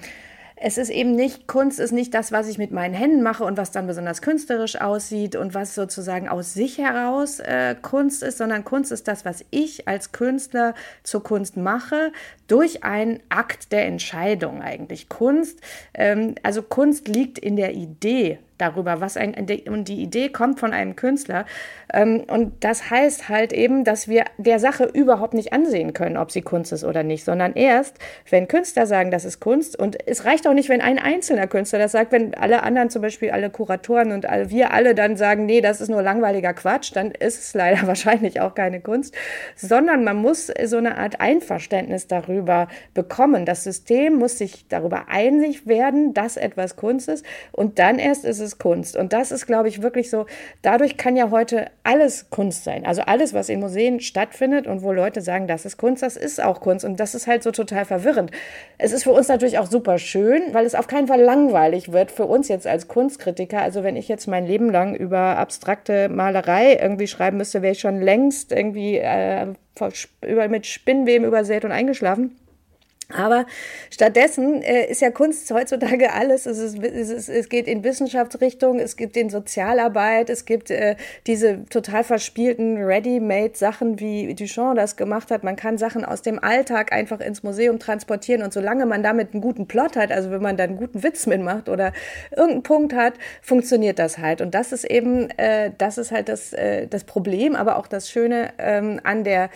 es 0.60 0.78
ist 0.78 0.90
eben 0.90 1.14
nicht, 1.14 1.46
Kunst 1.46 1.78
ist 1.78 1.92
nicht 1.92 2.14
das, 2.14 2.32
was 2.32 2.48
ich 2.48 2.58
mit 2.58 2.70
meinen 2.70 2.94
Händen 2.94 3.22
mache 3.22 3.44
und 3.44 3.56
was 3.56 3.70
dann 3.70 3.86
besonders 3.86 4.22
künstlerisch 4.22 4.80
aussieht 4.80 5.36
und 5.36 5.54
was 5.54 5.74
sozusagen 5.74 6.28
aus 6.28 6.54
sich 6.54 6.78
heraus 6.78 7.40
äh, 7.40 7.76
Kunst 7.80 8.22
ist, 8.22 8.38
sondern 8.38 8.64
Kunst 8.64 8.92
ist 8.92 9.08
das, 9.08 9.24
was 9.24 9.44
ich 9.50 9.86
als 9.86 10.12
Künstler 10.12 10.74
zur 11.02 11.22
Kunst 11.22 11.56
mache, 11.56 12.12
durch 12.46 12.84
einen 12.84 13.20
Akt 13.28 13.72
der 13.72 13.86
Entscheidung 13.86 14.62
eigentlich. 14.62 15.08
Kunst, 15.08 15.60
ähm, 15.94 16.34
also 16.42 16.62
Kunst 16.62 17.08
liegt 17.08 17.38
in 17.38 17.56
der 17.56 17.74
Idee 17.74 18.38
darüber, 18.58 19.00
was 19.00 19.16
ein, 19.16 19.34
und 19.68 19.88
die 19.88 20.02
Idee 20.02 20.28
kommt 20.28 20.60
von 20.60 20.72
einem 20.72 20.96
Künstler. 20.96 21.46
Ähm, 21.92 22.24
und 22.28 22.64
das 22.64 22.90
heißt 22.90 23.28
halt 23.28 23.52
eben, 23.52 23.84
dass 23.84 24.08
wir 24.08 24.24
der 24.36 24.58
Sache 24.58 24.84
überhaupt 24.84 25.34
nicht 25.34 25.52
ansehen 25.52 25.92
können, 25.92 26.16
ob 26.16 26.30
sie 26.30 26.42
Kunst 26.42 26.72
ist 26.72 26.84
oder 26.84 27.02
nicht, 27.02 27.24
sondern 27.24 27.54
erst, 27.54 27.96
wenn 28.28 28.48
Künstler 28.48 28.86
sagen, 28.86 29.10
das 29.10 29.24
ist 29.24 29.40
Kunst. 29.40 29.78
Und 29.78 29.96
es 30.06 30.24
reicht 30.24 30.46
auch 30.46 30.54
nicht, 30.54 30.68
wenn 30.68 30.80
ein 30.80 30.98
einzelner 30.98 31.46
Künstler 31.46 31.78
das 31.78 31.92
sagt, 31.92 32.12
wenn 32.12 32.34
alle 32.34 32.62
anderen, 32.62 32.90
zum 32.90 33.02
Beispiel 33.02 33.30
alle 33.30 33.50
Kuratoren 33.50 34.12
und 34.12 34.26
all, 34.26 34.50
wir 34.50 34.72
alle 34.72 34.94
dann 34.94 35.16
sagen, 35.16 35.46
nee, 35.46 35.60
das 35.60 35.80
ist 35.80 35.88
nur 35.88 36.02
langweiliger 36.02 36.52
Quatsch, 36.52 36.90
dann 36.94 37.12
ist 37.12 37.38
es 37.38 37.54
leider 37.54 37.86
wahrscheinlich 37.86 38.40
auch 38.40 38.54
keine 38.54 38.80
Kunst, 38.80 39.14
sondern 39.56 40.04
man 40.04 40.16
muss 40.16 40.52
so 40.64 40.76
eine 40.76 40.98
Art 40.98 41.20
Einverständnis 41.20 42.06
darüber 42.06 42.68
bekommen. 42.94 43.46
Das 43.46 43.64
System 43.64 44.14
muss 44.14 44.38
sich 44.38 44.66
darüber 44.68 45.08
einig 45.08 45.66
werden, 45.66 46.14
dass 46.14 46.36
etwas 46.36 46.76
Kunst 46.76 47.08
ist 47.08 47.24
und 47.52 47.78
dann 47.78 47.98
erst 47.98 48.24
ist 48.24 48.40
es 48.40 48.47
ist 48.48 48.58
Kunst. 48.58 48.96
Und 48.96 49.12
das 49.12 49.30
ist, 49.30 49.46
glaube 49.46 49.68
ich, 49.68 49.82
wirklich 49.82 50.10
so, 50.10 50.26
dadurch 50.62 50.96
kann 50.96 51.16
ja 51.16 51.30
heute 51.30 51.70
alles 51.84 52.30
Kunst 52.30 52.64
sein. 52.64 52.84
Also 52.86 53.02
alles, 53.02 53.34
was 53.34 53.48
in 53.48 53.60
Museen 53.60 54.00
stattfindet 54.00 54.66
und 54.66 54.82
wo 54.82 54.92
Leute 54.92 55.20
sagen, 55.20 55.46
das 55.46 55.64
ist 55.64 55.76
Kunst, 55.76 56.02
das 56.02 56.16
ist 56.16 56.42
auch 56.42 56.60
Kunst. 56.60 56.84
Und 56.84 56.98
das 56.98 57.14
ist 57.14 57.26
halt 57.26 57.42
so 57.42 57.50
total 57.52 57.84
verwirrend. 57.84 58.30
Es 58.78 58.92
ist 58.92 59.04
für 59.04 59.12
uns 59.12 59.28
natürlich 59.28 59.58
auch 59.58 59.66
super 59.66 59.98
schön, 59.98 60.42
weil 60.52 60.66
es 60.66 60.74
auf 60.74 60.86
keinen 60.86 61.06
Fall 61.06 61.20
langweilig 61.20 61.92
wird 61.92 62.10
für 62.10 62.26
uns 62.26 62.48
jetzt 62.48 62.66
als 62.66 62.88
Kunstkritiker. 62.88 63.60
Also 63.60 63.82
wenn 63.82 63.96
ich 63.96 64.08
jetzt 64.08 64.26
mein 64.26 64.46
Leben 64.46 64.70
lang 64.70 64.94
über 64.94 65.36
abstrakte 65.36 66.08
Malerei 66.08 66.78
irgendwie 66.80 67.06
schreiben 67.06 67.36
müsste, 67.36 67.62
wäre 67.62 67.72
ich 67.72 67.80
schon 67.80 68.00
längst 68.00 68.52
irgendwie 68.52 68.96
äh, 68.96 69.46
mit 70.48 70.66
Spinnweben 70.66 71.26
übersät 71.26 71.64
und 71.64 71.72
eingeschlafen. 71.72 72.36
Aber 73.10 73.46
stattdessen 73.90 74.60
äh, 74.60 74.84
ist 74.84 75.00
ja 75.00 75.10
Kunst 75.10 75.50
heutzutage 75.50 76.12
alles. 76.12 76.44
Es, 76.44 76.58
ist, 76.58 76.78
es, 76.82 77.08
ist, 77.08 77.30
es 77.30 77.48
geht 77.48 77.66
in 77.66 77.82
Wissenschaftsrichtung, 77.82 78.78
es 78.78 78.98
gibt 78.98 79.16
in 79.16 79.30
Sozialarbeit, 79.30 80.28
es 80.28 80.44
gibt 80.44 80.70
äh, 80.70 80.94
diese 81.26 81.64
total 81.70 82.04
verspielten 82.04 82.76
Ready-Made-Sachen, 82.76 83.98
wie 83.98 84.34
Duchamp 84.34 84.76
das 84.76 84.96
gemacht 84.96 85.30
hat. 85.30 85.42
Man 85.42 85.56
kann 85.56 85.78
Sachen 85.78 86.04
aus 86.04 86.20
dem 86.20 86.38
Alltag 86.38 86.92
einfach 86.92 87.20
ins 87.20 87.42
Museum 87.42 87.78
transportieren 87.78 88.42
und 88.42 88.52
solange 88.52 88.84
man 88.84 89.02
damit 89.02 89.32
einen 89.32 89.40
guten 89.40 89.66
Plot 89.66 89.96
hat, 89.96 90.12
also 90.12 90.30
wenn 90.30 90.42
man 90.42 90.58
da 90.58 90.64
einen 90.64 90.76
guten 90.76 91.02
Witz 91.02 91.26
mitmacht 91.26 91.70
oder 91.70 91.94
irgendeinen 92.32 92.62
Punkt 92.62 92.92
hat, 92.92 93.14
funktioniert 93.40 93.98
das 93.98 94.18
halt. 94.18 94.42
Und 94.42 94.54
das 94.54 94.72
ist 94.72 94.84
eben, 94.84 95.30
äh, 95.38 95.70
das 95.78 95.96
ist 95.96 96.12
halt 96.12 96.28
das, 96.28 96.52
äh, 96.52 96.86
das 96.86 97.04
Problem, 97.04 97.56
aber 97.56 97.78
auch 97.78 97.86
das 97.86 98.10
Schöne 98.10 98.50
ähm, 98.58 99.00
an 99.02 99.24
der 99.24 99.48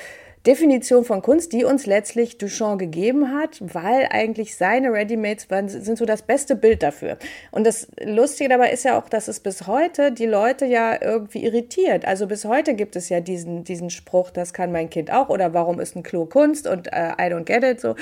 Definition 0.47 1.05
von 1.05 1.23
Kunst, 1.23 1.53
die 1.53 1.65
uns 1.65 1.87
letztlich 1.87 2.37
Duchamp 2.37 2.81
gegeben 2.81 3.33
hat, 3.33 3.59
weil 3.61 4.09
eigentlich 4.11 4.57
seine 4.57 4.93
Readymates 4.93 5.47
sind 5.69 5.97
so 5.97 6.05
das 6.05 6.23
beste 6.23 6.57
Bild 6.57 6.83
dafür. 6.83 7.17
Und 7.53 7.65
das 7.65 7.87
Lustige 8.05 8.51
dabei 8.51 8.71
ist 8.73 8.85
ja 8.85 8.99
auch, 8.99 9.09
dass 9.09 9.29
es 9.29 9.39
bis 9.39 9.69
heute 9.69 10.11
die 10.11 10.27
Leute 10.27 10.67
ja 10.67 11.01
irgendwie 11.01 11.45
irritiert. 11.45 12.05
Also 12.05 12.27
bis 12.27 12.45
heute 12.45 12.75
gibt 12.75 12.97
es 12.97 13.09
ja 13.09 13.21
diesen, 13.21 13.63
diesen 13.63 13.89
Spruch, 13.89 14.31
das 14.31 14.53
kann 14.53 14.73
mein 14.73 14.91
Kind 14.91 15.13
auch 15.13 15.29
oder 15.29 15.55
warum 15.55 15.79
ist 15.79 15.95
ein 15.95 16.03
Klo 16.03 16.27
Kunst 16.27 16.67
und 16.67 16.93
äh, 16.93 17.13
I 17.13 17.33
don't 17.33 17.45
get 17.45 17.63
it 17.63 17.81
so. 17.81 17.95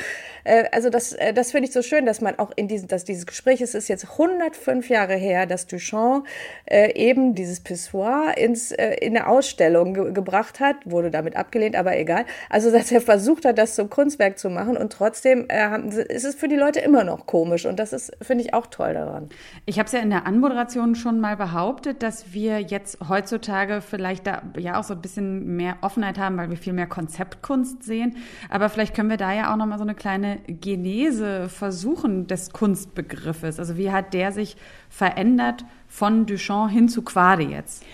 Äh, 0.44 0.64
also 0.72 0.88
das, 0.88 1.12
äh, 1.12 1.34
das 1.34 1.50
finde 1.52 1.68
ich 1.68 1.74
so 1.74 1.82
schön, 1.82 2.06
dass 2.06 2.22
man 2.22 2.38
auch 2.38 2.52
in 2.56 2.68
diesem, 2.68 2.88
dass 2.88 3.04
dieses 3.04 3.26
Gespräch, 3.26 3.60
es 3.60 3.74
ist 3.74 3.88
jetzt 3.88 4.12
105 4.12 4.88
Jahre 4.88 5.14
her, 5.14 5.44
dass 5.44 5.66
Duchamp 5.66 6.26
äh, 6.64 6.94
eben 6.94 7.34
dieses 7.34 7.60
Pissoir 7.60 8.38
ins, 8.38 8.72
äh, 8.72 8.94
in 8.94 9.14
eine 9.14 9.26
Ausstellung 9.26 9.92
ge 9.92 10.12
gebracht 10.12 10.58
hat, 10.60 10.76
wurde 10.86 11.10
damit 11.10 11.36
abgelehnt, 11.36 11.76
aber 11.76 11.96
egal. 11.98 12.24
Also, 12.48 12.70
dass 12.70 12.90
er 12.92 13.00
versucht 13.00 13.44
hat, 13.44 13.58
das 13.58 13.74
zum 13.74 13.90
Kunstwerk 13.90 14.38
zu 14.38 14.50
machen 14.50 14.76
und 14.76 14.92
trotzdem 14.92 15.46
äh, 15.48 15.78
ist 16.08 16.24
es 16.24 16.34
für 16.34 16.48
die 16.48 16.56
Leute 16.56 16.80
immer 16.80 17.04
noch 17.04 17.26
komisch 17.26 17.66
und 17.66 17.78
das 17.78 17.92
ist, 17.92 18.12
finde 18.22 18.44
ich, 18.44 18.54
auch 18.54 18.66
toll 18.66 18.94
daran. 18.94 19.28
Ich 19.66 19.78
habe 19.78 19.86
es 19.86 19.92
ja 19.92 20.00
in 20.00 20.10
der 20.10 20.26
Anmoderation 20.26 20.94
schon 20.94 21.20
mal 21.20 21.36
behauptet, 21.36 22.02
dass 22.02 22.32
wir 22.32 22.60
jetzt 22.60 22.98
heutzutage 23.08 23.80
vielleicht 23.80 24.26
da 24.26 24.42
ja 24.56 24.78
auch 24.78 24.84
so 24.84 24.94
ein 24.94 25.00
bisschen 25.00 25.56
mehr 25.56 25.76
Offenheit 25.80 26.18
haben, 26.18 26.36
weil 26.36 26.50
wir 26.50 26.56
viel 26.56 26.72
mehr 26.72 26.86
Konzeptkunst 26.86 27.82
sehen. 27.82 28.16
Aber 28.48 28.68
vielleicht 28.68 28.94
können 28.94 29.10
wir 29.10 29.16
da 29.16 29.32
ja 29.32 29.52
auch 29.52 29.56
nochmal 29.56 29.78
so 29.78 29.84
eine 29.84 29.94
kleine 29.94 30.38
Genese 30.46 31.48
versuchen 31.48 32.26
des 32.26 32.52
Kunstbegriffes. 32.52 33.58
Also 33.58 33.76
wie 33.76 33.90
hat 33.90 34.14
der 34.14 34.32
sich 34.32 34.56
verändert 34.88 35.64
von 35.88 36.26
Duchamp 36.26 36.70
hin 36.70 36.88
zu 36.88 37.02
Quade 37.02 37.42
jetzt? 37.42 37.84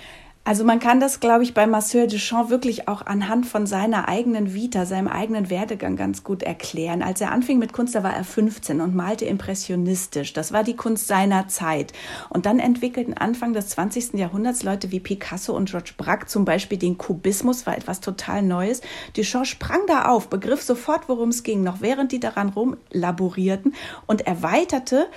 Also 0.46 0.62
man 0.62 0.78
kann 0.78 1.00
das, 1.00 1.18
glaube 1.18 1.42
ich, 1.42 1.54
bei 1.54 1.66
Marcel 1.66 2.06
Duchamp 2.06 2.50
wirklich 2.50 2.86
auch 2.86 3.04
anhand 3.04 3.46
von 3.46 3.66
seiner 3.66 4.06
eigenen 4.06 4.54
Vita, 4.54 4.86
seinem 4.86 5.08
eigenen 5.08 5.50
Werdegang 5.50 5.96
ganz 5.96 6.22
gut 6.22 6.44
erklären. 6.44 7.02
Als 7.02 7.20
er 7.20 7.32
anfing 7.32 7.58
mit 7.58 7.72
Kunst, 7.72 7.96
da 7.96 8.04
war 8.04 8.14
er 8.14 8.22
15 8.22 8.80
und 8.80 8.94
malte 8.94 9.24
impressionistisch. 9.24 10.34
Das 10.34 10.52
war 10.52 10.62
die 10.62 10.76
Kunst 10.76 11.08
seiner 11.08 11.48
Zeit. 11.48 11.92
Und 12.28 12.46
dann 12.46 12.60
entwickelten 12.60 13.14
Anfang 13.14 13.54
des 13.54 13.70
20. 13.70 14.14
Jahrhunderts 14.14 14.62
Leute 14.62 14.92
wie 14.92 15.00
Picasso 15.00 15.52
und 15.52 15.68
George 15.68 15.94
Braque 15.96 16.28
zum 16.28 16.44
Beispiel 16.44 16.78
den 16.78 16.96
Kubismus, 16.96 17.66
war 17.66 17.76
etwas 17.76 18.00
total 18.00 18.42
Neues. 18.42 18.82
Duchamp 19.16 19.48
sprang 19.48 19.80
da 19.88 20.04
auf, 20.04 20.28
begriff 20.28 20.62
sofort, 20.62 21.08
worum 21.08 21.30
es 21.30 21.42
ging, 21.42 21.64
noch 21.64 21.80
während 21.80 22.12
die 22.12 22.20
daran 22.20 22.50
rumlaborierten 22.50 23.74
und 24.06 24.28
erweiterte 24.28 25.08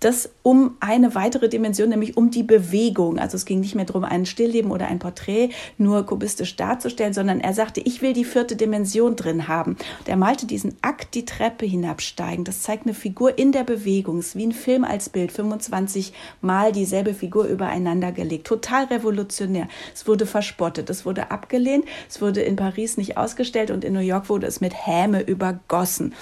das 0.00 0.30
um 0.42 0.76
eine 0.80 1.14
weitere 1.14 1.48
Dimension, 1.48 1.88
nämlich 1.88 2.16
um 2.16 2.30
die 2.30 2.42
Bewegung. 2.42 3.18
Also 3.18 3.36
es 3.36 3.44
ging 3.44 3.60
nicht 3.60 3.74
mehr 3.74 3.84
darum, 3.84 4.04
ein 4.04 4.26
Stillleben 4.26 4.70
oder 4.70 4.86
ein 4.86 4.98
Porträt 4.98 5.50
nur 5.76 6.06
kubistisch 6.06 6.56
darzustellen, 6.56 7.12
sondern 7.12 7.40
er 7.40 7.52
sagte, 7.52 7.80
ich 7.80 8.00
will 8.00 8.12
die 8.12 8.24
vierte 8.24 8.56
Dimension 8.56 9.16
drin 9.16 9.48
haben. 9.48 9.72
Und 9.98 10.08
er 10.08 10.16
malte 10.16 10.46
diesen 10.46 10.76
Akt, 10.82 11.14
die 11.14 11.24
Treppe 11.24 11.66
hinabsteigen. 11.66 12.44
Das 12.44 12.62
zeigt 12.62 12.86
eine 12.86 12.94
Figur 12.94 13.38
in 13.38 13.52
der 13.52 13.64
Bewegung. 13.64 14.18
Es 14.18 14.28
ist 14.28 14.36
wie 14.36 14.46
ein 14.46 14.52
Film 14.52 14.84
als 14.84 15.08
Bild, 15.08 15.32
25 15.32 16.12
Mal 16.40 16.72
dieselbe 16.72 17.14
Figur 17.14 17.46
übereinander 17.46 18.12
gelegt. 18.12 18.46
Total 18.46 18.84
revolutionär. 18.84 19.68
Es 19.94 20.06
wurde 20.06 20.26
verspottet, 20.26 20.90
es 20.90 21.04
wurde 21.04 21.30
abgelehnt, 21.30 21.84
es 22.08 22.20
wurde 22.20 22.42
in 22.42 22.56
Paris 22.56 22.96
nicht 22.96 23.16
ausgestellt 23.16 23.70
und 23.70 23.84
in 23.84 23.94
New 23.94 24.00
York 24.00 24.28
wurde 24.28 24.46
es 24.46 24.60
mit 24.60 24.86
Häme 24.86 25.22
übergossen. 25.22 26.14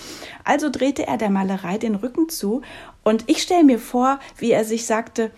Also 0.45 0.71
drehte 0.71 1.07
er 1.07 1.19
der 1.19 1.31
Malerei 1.31 1.79
den 1.79 1.95
Rücken 1.95 2.29
zu 2.29 2.63
und 3.07 3.23
ich 3.29 3.41
stelle 3.41 3.63
mir 3.63 3.79
vor, 3.79 4.19
wie 4.37 4.51
er 4.51 4.65
sich 4.65 4.85
sagte, 4.85 5.31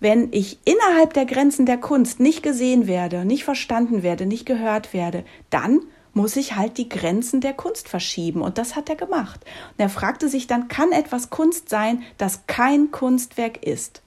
wenn 0.00 0.32
ich 0.32 0.58
innerhalb 0.64 1.14
der 1.14 1.24
Grenzen 1.24 1.66
der 1.66 1.78
Kunst 1.78 2.18
nicht 2.18 2.42
gesehen 2.42 2.88
werde, 2.88 3.24
nicht 3.24 3.44
verstanden 3.44 4.02
werde, 4.02 4.26
nicht 4.26 4.44
gehört 4.44 4.92
werde, 4.92 5.22
dann 5.48 5.82
muss 6.14 6.34
ich 6.34 6.56
halt 6.56 6.78
die 6.78 6.88
Grenzen 6.88 7.40
der 7.40 7.52
Kunst 7.52 7.88
verschieben. 7.88 8.42
Und 8.42 8.58
das 8.58 8.74
hat 8.74 8.88
er 8.88 8.96
gemacht. 8.96 9.38
Und 9.44 9.78
er 9.78 9.88
fragte 9.88 10.28
sich 10.28 10.48
dann, 10.48 10.66
kann 10.66 10.90
etwas 10.90 11.30
Kunst 11.30 11.68
sein, 11.68 12.02
das 12.18 12.40
kein 12.48 12.90
Kunstwerk 12.90 13.64
ist? 13.64 14.02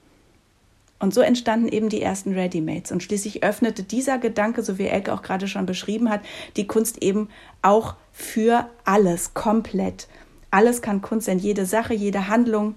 Und 0.98 1.14
so 1.14 1.22
entstanden 1.22 1.68
eben 1.68 1.88
die 1.88 2.02
ersten 2.02 2.34
Readymates. 2.34 2.92
Und 2.92 3.02
schließlich 3.02 3.42
öffnete 3.42 3.82
dieser 3.82 4.18
Gedanke, 4.18 4.62
so 4.62 4.76
wie 4.76 4.88
Elke 4.88 5.14
auch 5.14 5.22
gerade 5.22 5.48
schon 5.48 5.64
beschrieben 5.64 6.10
hat, 6.10 6.20
die 6.58 6.66
Kunst 6.66 7.02
eben 7.02 7.30
auch 7.62 7.94
für 8.12 8.68
alles 8.84 9.32
komplett. 9.32 10.06
Alles 10.50 10.82
kann 10.82 11.00
Kunst 11.00 11.24
sein, 11.24 11.38
jede 11.38 11.64
Sache, 11.64 11.94
jede 11.94 12.28
Handlung, 12.28 12.74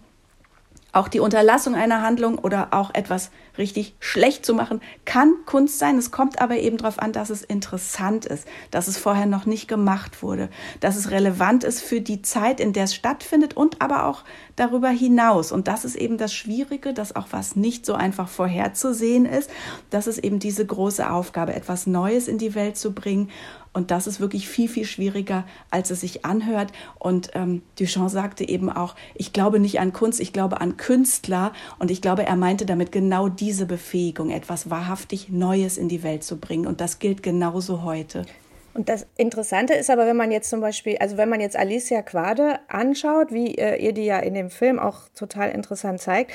auch 0.91 1.07
die 1.07 1.19
Unterlassung 1.19 1.75
einer 1.75 2.01
Handlung 2.01 2.39
oder 2.39 2.69
auch 2.71 2.93
etwas 2.93 3.29
richtig 3.57 3.95
schlecht 3.99 4.45
zu 4.45 4.53
machen, 4.55 4.81
kann 5.05 5.33
Kunst 5.45 5.77
sein. 5.77 5.97
Es 5.97 6.11
kommt 6.11 6.41
aber 6.41 6.57
eben 6.57 6.77
darauf 6.77 6.99
an, 6.99 7.11
dass 7.11 7.29
es 7.29 7.43
interessant 7.43 8.25
ist, 8.25 8.47
dass 8.71 8.87
es 8.87 8.97
vorher 8.97 9.25
noch 9.25 9.45
nicht 9.45 9.67
gemacht 9.67 10.23
wurde, 10.23 10.49
dass 10.79 10.95
es 10.95 11.11
relevant 11.11 11.63
ist 11.63 11.81
für 11.81 12.01
die 12.01 12.21
Zeit, 12.21 12.59
in 12.59 12.73
der 12.73 12.85
es 12.85 12.95
stattfindet 12.95 13.55
und 13.55 13.81
aber 13.81 14.05
auch 14.05 14.23
darüber 14.55 14.89
hinaus. 14.89 15.51
Und 15.51 15.67
das 15.67 15.85
ist 15.85 15.95
eben 15.95 16.17
das 16.17 16.33
Schwierige, 16.33 16.93
dass 16.93 17.15
auch 17.15 17.27
was 17.31 17.55
nicht 17.55 17.85
so 17.85 17.93
einfach 17.93 18.27
vorherzusehen 18.27 19.25
ist. 19.25 19.49
Das 19.89 20.07
ist 20.07 20.19
eben 20.19 20.39
diese 20.39 20.65
große 20.65 21.09
Aufgabe, 21.09 21.53
etwas 21.53 21.85
Neues 21.85 22.27
in 22.27 22.37
die 22.37 22.55
Welt 22.55 22.77
zu 22.77 22.93
bringen 22.93 23.29
und 23.71 23.91
das 23.91 24.07
ist 24.07 24.19
wirklich 24.19 24.47
viel, 24.47 24.67
viel 24.67 24.85
schwieriger, 24.85 25.45
als 25.69 25.91
es 25.91 26.01
sich 26.01 26.25
anhört. 26.25 26.71
Und 26.97 27.31
ähm, 27.33 27.61
Duchamp 27.77 28.09
sagte 28.09 28.47
eben 28.47 28.69
auch, 28.69 28.95
ich 29.15 29.31
glaube 29.31 29.59
nicht 29.59 29.79
an 29.79 29.93
Kunst, 29.93 30.19
ich 30.19 30.33
glaube 30.33 30.59
an 30.59 30.77
Künstler. 30.77 31.53
Und 31.77 31.91
ich 31.91 32.01
glaube, 32.01 32.25
er 32.25 32.35
meinte 32.35 32.65
damit 32.65 32.91
genau 32.91 33.29
diese 33.29 33.65
Befähigung, 33.65 34.31
etwas 34.31 34.69
wahrhaftig 34.69 35.29
Neues 35.29 35.77
in 35.77 35.87
die 35.87 36.03
Welt 36.03 36.23
zu 36.23 36.37
bringen. 36.37 36.65
Und 36.65 36.81
das 36.81 36.99
gilt 36.99 37.21
genauso 37.21 37.83
heute. 37.83 38.25
Und 38.73 38.89
das 38.89 39.05
Interessante 39.17 39.73
ist 39.73 39.89
aber, 39.89 40.05
wenn 40.05 40.17
man 40.17 40.31
jetzt 40.31 40.49
zum 40.49 40.61
Beispiel, 40.61 40.97
also 40.99 41.17
wenn 41.17 41.29
man 41.29 41.41
jetzt 41.41 41.57
Alicia 41.57 42.01
Quade 42.01 42.59
anschaut, 42.67 43.31
wie 43.31 43.55
äh, 43.55 43.83
ihr 43.83 43.93
die 43.93 44.05
ja 44.05 44.19
in 44.19 44.33
dem 44.33 44.49
Film 44.49 44.79
auch 44.79 45.09
total 45.15 45.51
interessant 45.51 45.99
zeigt, 45.99 46.31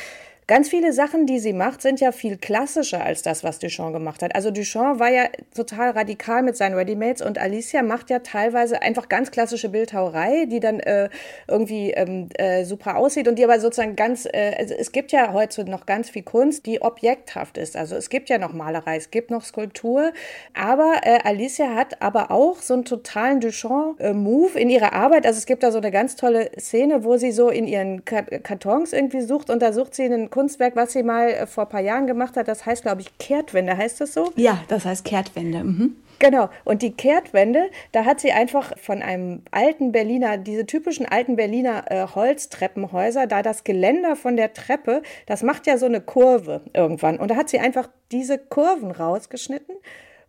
Ganz 0.47 0.69
viele 0.69 0.93
Sachen, 0.93 1.25
die 1.25 1.39
sie 1.39 1.55
macht, 1.55 1.81
sind 1.81 2.01
ja 2.01 2.13
viel 2.13 2.37
klassischer 2.37 3.03
als 3.03 3.23
das, 3.23 3.45
was 3.45 3.61
Duchamp 3.61 3.95
gemacht 3.95 4.23
hat. 4.23 4.35
Also 4.35 4.51
Duchamp 4.51 5.01
war 5.01 5.11
ja 5.11 5.25
total 5.57 5.93
radikal 5.93 6.43
mit 6.43 6.55
seinen 6.55 6.75
Readymates 6.75 7.23
und 7.23 7.39
Alicia 7.39 7.83
macht 7.83 8.11
ja 8.11 8.19
teilweise 8.19 8.83
einfach 8.83 9.09
ganz 9.09 9.31
klassische 9.31 9.71
Bildhauerei, 9.71 10.45
die 10.45 10.61
dann 10.61 10.81
äh, 10.81 11.09
irgendwie 11.49 11.93
ähm, 11.93 12.29
äh, 12.35 12.67
super 12.67 12.99
aussieht 12.99 13.27
und 13.27 13.39
die 13.39 13.45
aber 13.45 13.59
sozusagen 13.59 13.97
ganz, 13.97 14.27
äh, 14.27 14.55
also 14.59 14.75
es 14.75 14.93
gibt 14.93 15.13
ja 15.13 15.33
heute 15.33 15.65
noch 15.65 15.87
ganz 15.87 16.11
viel 16.11 16.23
Kunst, 16.23 16.67
die 16.67 16.83
objekthaft 16.83 17.57
ist. 17.57 17.75
Also 17.75 17.97
es 17.97 18.11
gibt 18.11 18.29
ja 18.29 18.37
noch 18.37 18.53
Malerei, 18.53 18.97
es 18.97 19.11
gibt 19.11 19.31
noch 19.31 19.45
Skulptur, 19.45 20.13
aber 20.53 20.93
äh, 21.05 21.21
Alicia 21.25 21.75
hat 21.75 22.03
aber 22.03 22.31
auch 22.31 22.61
so 22.61 22.75
einen 22.75 22.85
totalen 22.85 23.41
Duchamp-Move 23.41 24.59
in 24.59 24.69
ihrer 24.69 24.93
Arbeit. 24.93 25.25
Also 25.25 25.39
es 25.39 25.47
gibt 25.47 25.63
da 25.63 25.73
so 25.73 25.79
eine 25.79 25.91
ganz 25.91 26.17
tolle 26.17 26.51
Szene, 26.61 27.03
wo 27.03 27.17
sie 27.17 27.33
so 27.33 27.49
in 27.49 27.67
ihren 27.67 28.05
Kartons 28.05 28.93
irgendwie 28.93 29.23
sucht 29.23 29.49
und 29.49 29.63
da 29.63 29.73
sucht 29.73 29.95
sie 29.95 30.05
einen 30.05 30.29
Kunstwerk, 30.35 30.75
was 30.75 30.93
sie 30.93 31.05
mal 31.05 31.29
äh, 31.29 31.47
vor 31.47 31.65
ein 31.65 31.71
paar 31.71 31.81
Jahren 31.81 32.09
gemacht 32.09 32.37
hat. 32.37 32.49
Das 32.49 32.67
heißt, 32.67 32.83
glaube 32.83 33.03
ich, 33.03 33.19
Kehrtwende. 33.19 33.77
Heißt 33.77 34.01
das 34.01 34.15
so? 34.15 34.33
Ja, 34.35 34.59
das 34.67 34.85
heißt 34.85 35.05
Kehrtwende. 35.05 35.63
Mhm. 35.63 35.97
Genau. 36.19 36.49
Und 36.65 36.83
die 36.83 36.91
Kehrtwende, 36.91 37.71
da 37.93 38.05
hat 38.05 38.19
sie 38.19 38.33
einfach 38.33 38.77
von 38.77 39.01
einem 39.01 39.43
alten 39.53 39.93
Berliner, 39.93 40.37
diese 40.37 40.67
typischen 40.67 41.07
alten 41.07 41.37
Berliner 41.37 41.85
äh, 41.89 42.07
Holztreppenhäuser, 42.13 43.29
da 43.29 43.43
das 43.43 43.63
Geländer 43.63 44.17
von 44.17 44.37
der 44.37 44.53
Treppe, 44.53 45.03
das 45.27 45.45
macht 45.45 45.69
ja 45.69 45.79
so 45.79 45.87
eine 45.87 46.01
Kurve 46.01 46.63
irgendwann. 46.73 47.19
Und 47.19 47.31
da 47.31 47.37
hat 47.37 47.49
sie 47.49 47.61
einfach 47.61 47.89
diese 48.11 48.37
Kurven 48.39 48.91
rausgeschnitten 48.91 49.77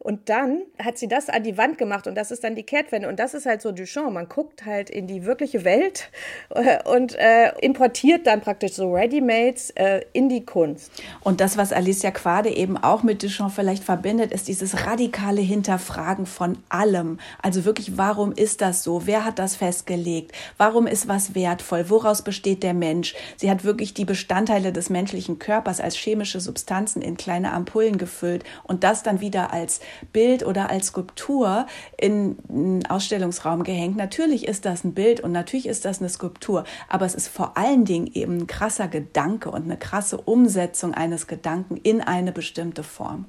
und 0.05 0.29
dann 0.29 0.61
hat 0.77 0.99
sie 0.99 1.07
das 1.07 1.29
an 1.29 1.41
die 1.41 1.57
Wand 1.57 1.79
gemacht 1.79 2.05
und 2.05 2.13
das 2.13 2.29
ist 2.29 2.43
dann 2.43 2.53
die 2.53 2.61
Kehrtwende. 2.61 3.09
Und 3.09 3.19
das 3.19 3.33
ist 3.33 3.47
halt 3.47 3.63
so 3.63 3.71
Duchamp. 3.71 4.13
Man 4.13 4.29
guckt 4.29 4.63
halt 4.63 4.91
in 4.91 5.07
die 5.07 5.25
wirkliche 5.25 5.65
Welt 5.65 6.11
äh, 6.51 6.77
und 6.87 7.15
äh, 7.15 7.57
importiert 7.61 8.27
dann 8.27 8.39
praktisch 8.39 8.73
so 8.73 8.93
Readymates 8.93 9.71
äh, 9.71 10.01
in 10.13 10.29
die 10.29 10.45
Kunst. 10.45 10.91
Und 11.21 11.41
das, 11.41 11.57
was 11.57 11.73
Alicia 11.73 12.11
Quade 12.11 12.55
eben 12.55 12.77
auch 12.77 13.01
mit 13.01 13.23
Duchamp 13.23 13.51
vielleicht 13.51 13.83
verbindet, 13.83 14.31
ist 14.31 14.47
dieses 14.47 14.85
radikale 14.85 15.41
Hinterfragen 15.41 16.27
von 16.27 16.59
allem. 16.69 17.19
Also 17.41 17.65
wirklich, 17.65 17.97
warum 17.97 18.31
ist 18.31 18.61
das 18.61 18.83
so? 18.83 19.07
Wer 19.07 19.25
hat 19.25 19.39
das 19.39 19.55
festgelegt? 19.55 20.33
Warum 20.57 20.85
ist 20.85 21.07
was 21.07 21.33
wertvoll? 21.33 21.89
Woraus 21.89 22.21
besteht 22.21 22.61
der 22.61 22.75
Mensch? 22.75 23.15
Sie 23.37 23.49
hat 23.49 23.63
wirklich 23.63 23.95
die 23.95 24.05
Bestandteile 24.05 24.71
des 24.71 24.91
menschlichen 24.91 25.39
Körpers 25.39 25.81
als 25.81 25.95
chemische 25.95 26.39
Substanzen 26.39 27.01
in 27.01 27.17
kleine 27.17 27.53
Ampullen 27.53 27.97
gefüllt 27.97 28.43
und 28.65 28.83
das 28.83 29.01
dann 29.01 29.19
wieder 29.19 29.51
als 29.51 29.79
Bild 30.13 30.45
oder 30.45 30.69
als 30.69 30.87
Skulptur 30.87 31.65
in 31.97 32.37
einen 32.49 32.85
Ausstellungsraum 32.85 33.63
gehängt. 33.63 33.97
Natürlich 33.97 34.47
ist 34.47 34.65
das 34.65 34.83
ein 34.83 34.93
Bild 34.93 35.19
und 35.19 35.31
natürlich 35.31 35.67
ist 35.67 35.85
das 35.85 35.99
eine 35.99 36.09
Skulptur, 36.09 36.63
aber 36.87 37.05
es 37.05 37.15
ist 37.15 37.27
vor 37.27 37.57
allen 37.57 37.85
Dingen 37.85 38.09
eben 38.13 38.37
ein 38.39 38.47
krasser 38.47 38.87
Gedanke 38.87 39.49
und 39.49 39.63
eine 39.63 39.77
krasse 39.77 40.17
Umsetzung 40.17 40.93
eines 40.93 41.27
Gedanken 41.27 41.77
in 41.77 42.01
eine 42.01 42.31
bestimmte 42.31 42.83
Form. 42.83 43.25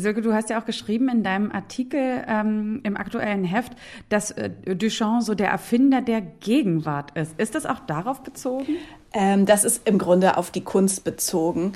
Silke, 0.00 0.22
du 0.22 0.32
hast 0.32 0.50
ja 0.50 0.60
auch 0.60 0.64
geschrieben 0.64 1.08
in 1.08 1.22
deinem 1.22 1.50
Artikel 1.50 2.24
ähm, 2.26 2.80
im 2.84 2.96
aktuellen 2.96 3.44
Heft, 3.44 3.72
dass 4.08 4.30
äh, 4.30 4.50
Duchamp 4.50 5.22
so 5.22 5.34
der 5.34 5.48
Erfinder 5.48 6.02
der 6.02 6.20
Gegenwart 6.20 7.16
ist. 7.16 7.38
Ist 7.38 7.54
das 7.54 7.66
auch 7.66 7.80
darauf 7.80 8.22
bezogen? 8.22 8.76
Ähm, 9.12 9.46
das 9.46 9.64
ist 9.64 9.88
im 9.88 9.98
Grunde 9.98 10.36
auf 10.36 10.50
die 10.50 10.62
Kunst 10.62 11.04
bezogen 11.04 11.72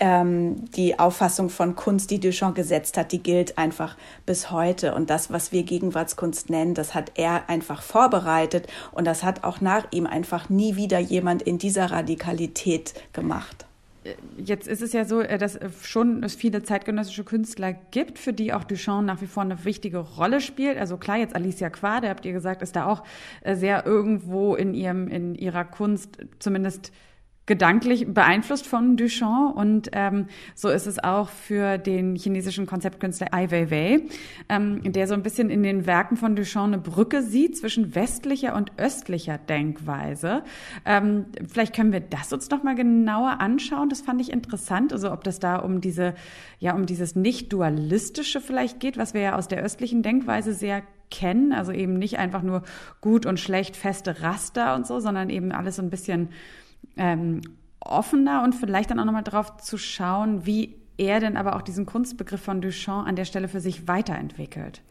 ähm, 0.00 0.70
die 0.72 0.98
Auffassung 0.98 1.50
von 1.50 1.76
Kunst, 1.76 2.10
die 2.10 2.20
Duchamp 2.20 2.54
gesetzt 2.54 2.96
hat, 2.96 3.12
die 3.12 3.22
gilt 3.22 3.58
einfach 3.58 3.96
bis 4.24 4.50
heute. 4.50 4.94
Und 4.94 5.10
das, 5.10 5.30
was 5.30 5.52
wir 5.52 5.62
Gegenwartskunst 5.62 6.50
nennen, 6.50 6.74
das 6.74 6.94
hat 6.94 7.12
er 7.16 7.48
einfach 7.48 7.82
vorbereitet 7.82 8.66
und 8.92 9.06
das 9.06 9.22
hat 9.22 9.44
auch 9.44 9.60
nach 9.60 9.86
ihm 9.92 10.06
einfach 10.06 10.48
nie 10.48 10.76
wieder 10.76 10.98
jemand 10.98 11.42
in 11.42 11.58
dieser 11.58 11.90
Radikalität 11.90 12.94
gemacht. 13.12 13.66
Jetzt 14.36 14.68
ist 14.68 14.82
es 14.82 14.92
ja 14.92 15.04
so, 15.04 15.20
äh, 15.20 15.38
dass 15.38 15.58
schon 15.82 16.22
es 16.22 16.34
viele 16.34 16.62
zeitgenössische 16.62 17.24
Künstler 17.24 17.72
gibt, 17.90 18.18
für 18.18 18.32
die 18.32 18.52
auch 18.52 18.64
Duchamp 18.64 19.06
nach 19.06 19.20
wie 19.20 19.26
vor 19.26 19.42
eine 19.42 19.64
wichtige 19.64 19.98
Rolle 19.98 20.40
spielt. 20.40 20.78
Also 20.78 20.96
klar, 20.96 21.16
jetzt 21.16 21.34
Alicia 21.34 21.70
Quade, 21.70 22.08
habt 22.08 22.24
ihr 22.24 22.32
gesagt, 22.32 22.62
ist 22.62 22.76
da 22.76 22.86
auch 22.86 23.02
äh, 23.42 23.56
sehr 23.56 23.86
irgendwo 23.86 24.54
in 24.54 24.74
ihrem, 24.74 25.08
in 25.08 25.34
ihrer 25.34 25.64
Kunst 25.64 26.18
zumindest 26.38 26.92
gedanklich 27.46 28.12
beeinflusst 28.12 28.66
von 28.66 28.96
Duchamp 28.96 29.56
und 29.56 29.90
ähm, 29.92 30.26
so 30.54 30.68
ist 30.68 30.86
es 30.86 31.02
auch 31.02 31.28
für 31.28 31.78
den 31.78 32.16
chinesischen 32.16 32.66
Konzeptkünstler 32.66 33.32
Ai 33.32 33.50
Weiwei, 33.50 34.00
ähm, 34.48 34.80
der 34.92 35.06
so 35.06 35.14
ein 35.14 35.22
bisschen 35.22 35.48
in 35.48 35.62
den 35.62 35.86
Werken 35.86 36.16
von 36.16 36.34
Duchamp 36.34 36.66
eine 36.66 36.78
Brücke 36.78 37.22
sieht 37.22 37.56
zwischen 37.56 37.94
westlicher 37.94 38.56
und 38.56 38.72
östlicher 38.78 39.38
Denkweise. 39.38 40.42
Ähm, 40.84 41.26
vielleicht 41.48 41.74
können 41.74 41.92
wir 41.92 42.00
das 42.00 42.32
uns 42.32 42.50
noch 42.50 42.64
mal 42.64 42.74
genauer 42.74 43.40
anschauen. 43.40 43.88
Das 43.88 44.00
fand 44.00 44.20
ich 44.20 44.32
interessant, 44.32 44.92
also 44.92 45.12
ob 45.12 45.22
das 45.22 45.38
da 45.38 45.56
um 45.56 45.80
diese 45.80 46.14
ja 46.58 46.74
um 46.74 46.86
dieses 46.86 47.14
nicht 47.14 47.52
dualistische 47.52 48.40
vielleicht 48.40 48.80
geht, 48.80 48.98
was 48.98 49.14
wir 49.14 49.20
ja 49.20 49.36
aus 49.36 49.46
der 49.46 49.62
östlichen 49.62 50.02
Denkweise 50.02 50.52
sehr 50.52 50.82
kennen, 51.10 51.52
also 51.52 51.70
eben 51.70 51.94
nicht 51.94 52.18
einfach 52.18 52.42
nur 52.42 52.62
gut 53.00 53.26
und 53.26 53.38
schlecht 53.38 53.76
feste 53.76 54.22
Raster 54.22 54.74
und 54.74 54.86
so, 54.86 54.98
sondern 54.98 55.30
eben 55.30 55.52
alles 55.52 55.76
so 55.76 55.82
ein 55.82 55.90
bisschen 55.90 56.30
ähm, 56.96 57.40
offener 57.80 58.42
und 58.42 58.54
vielleicht 58.54 58.90
dann 58.90 59.00
auch 59.00 59.04
nochmal 59.04 59.22
drauf 59.22 59.56
zu 59.58 59.78
schauen, 59.78 60.46
wie 60.46 60.76
er 60.98 61.20
denn 61.20 61.36
aber 61.36 61.56
auch 61.56 61.62
diesen 61.62 61.86
Kunstbegriff 61.86 62.42
von 62.42 62.60
Duchamp 62.60 63.06
an 63.06 63.16
der 63.16 63.24
Stelle 63.24 63.48
für 63.48 63.60
sich 63.60 63.86
weiterentwickelt. 63.86 64.82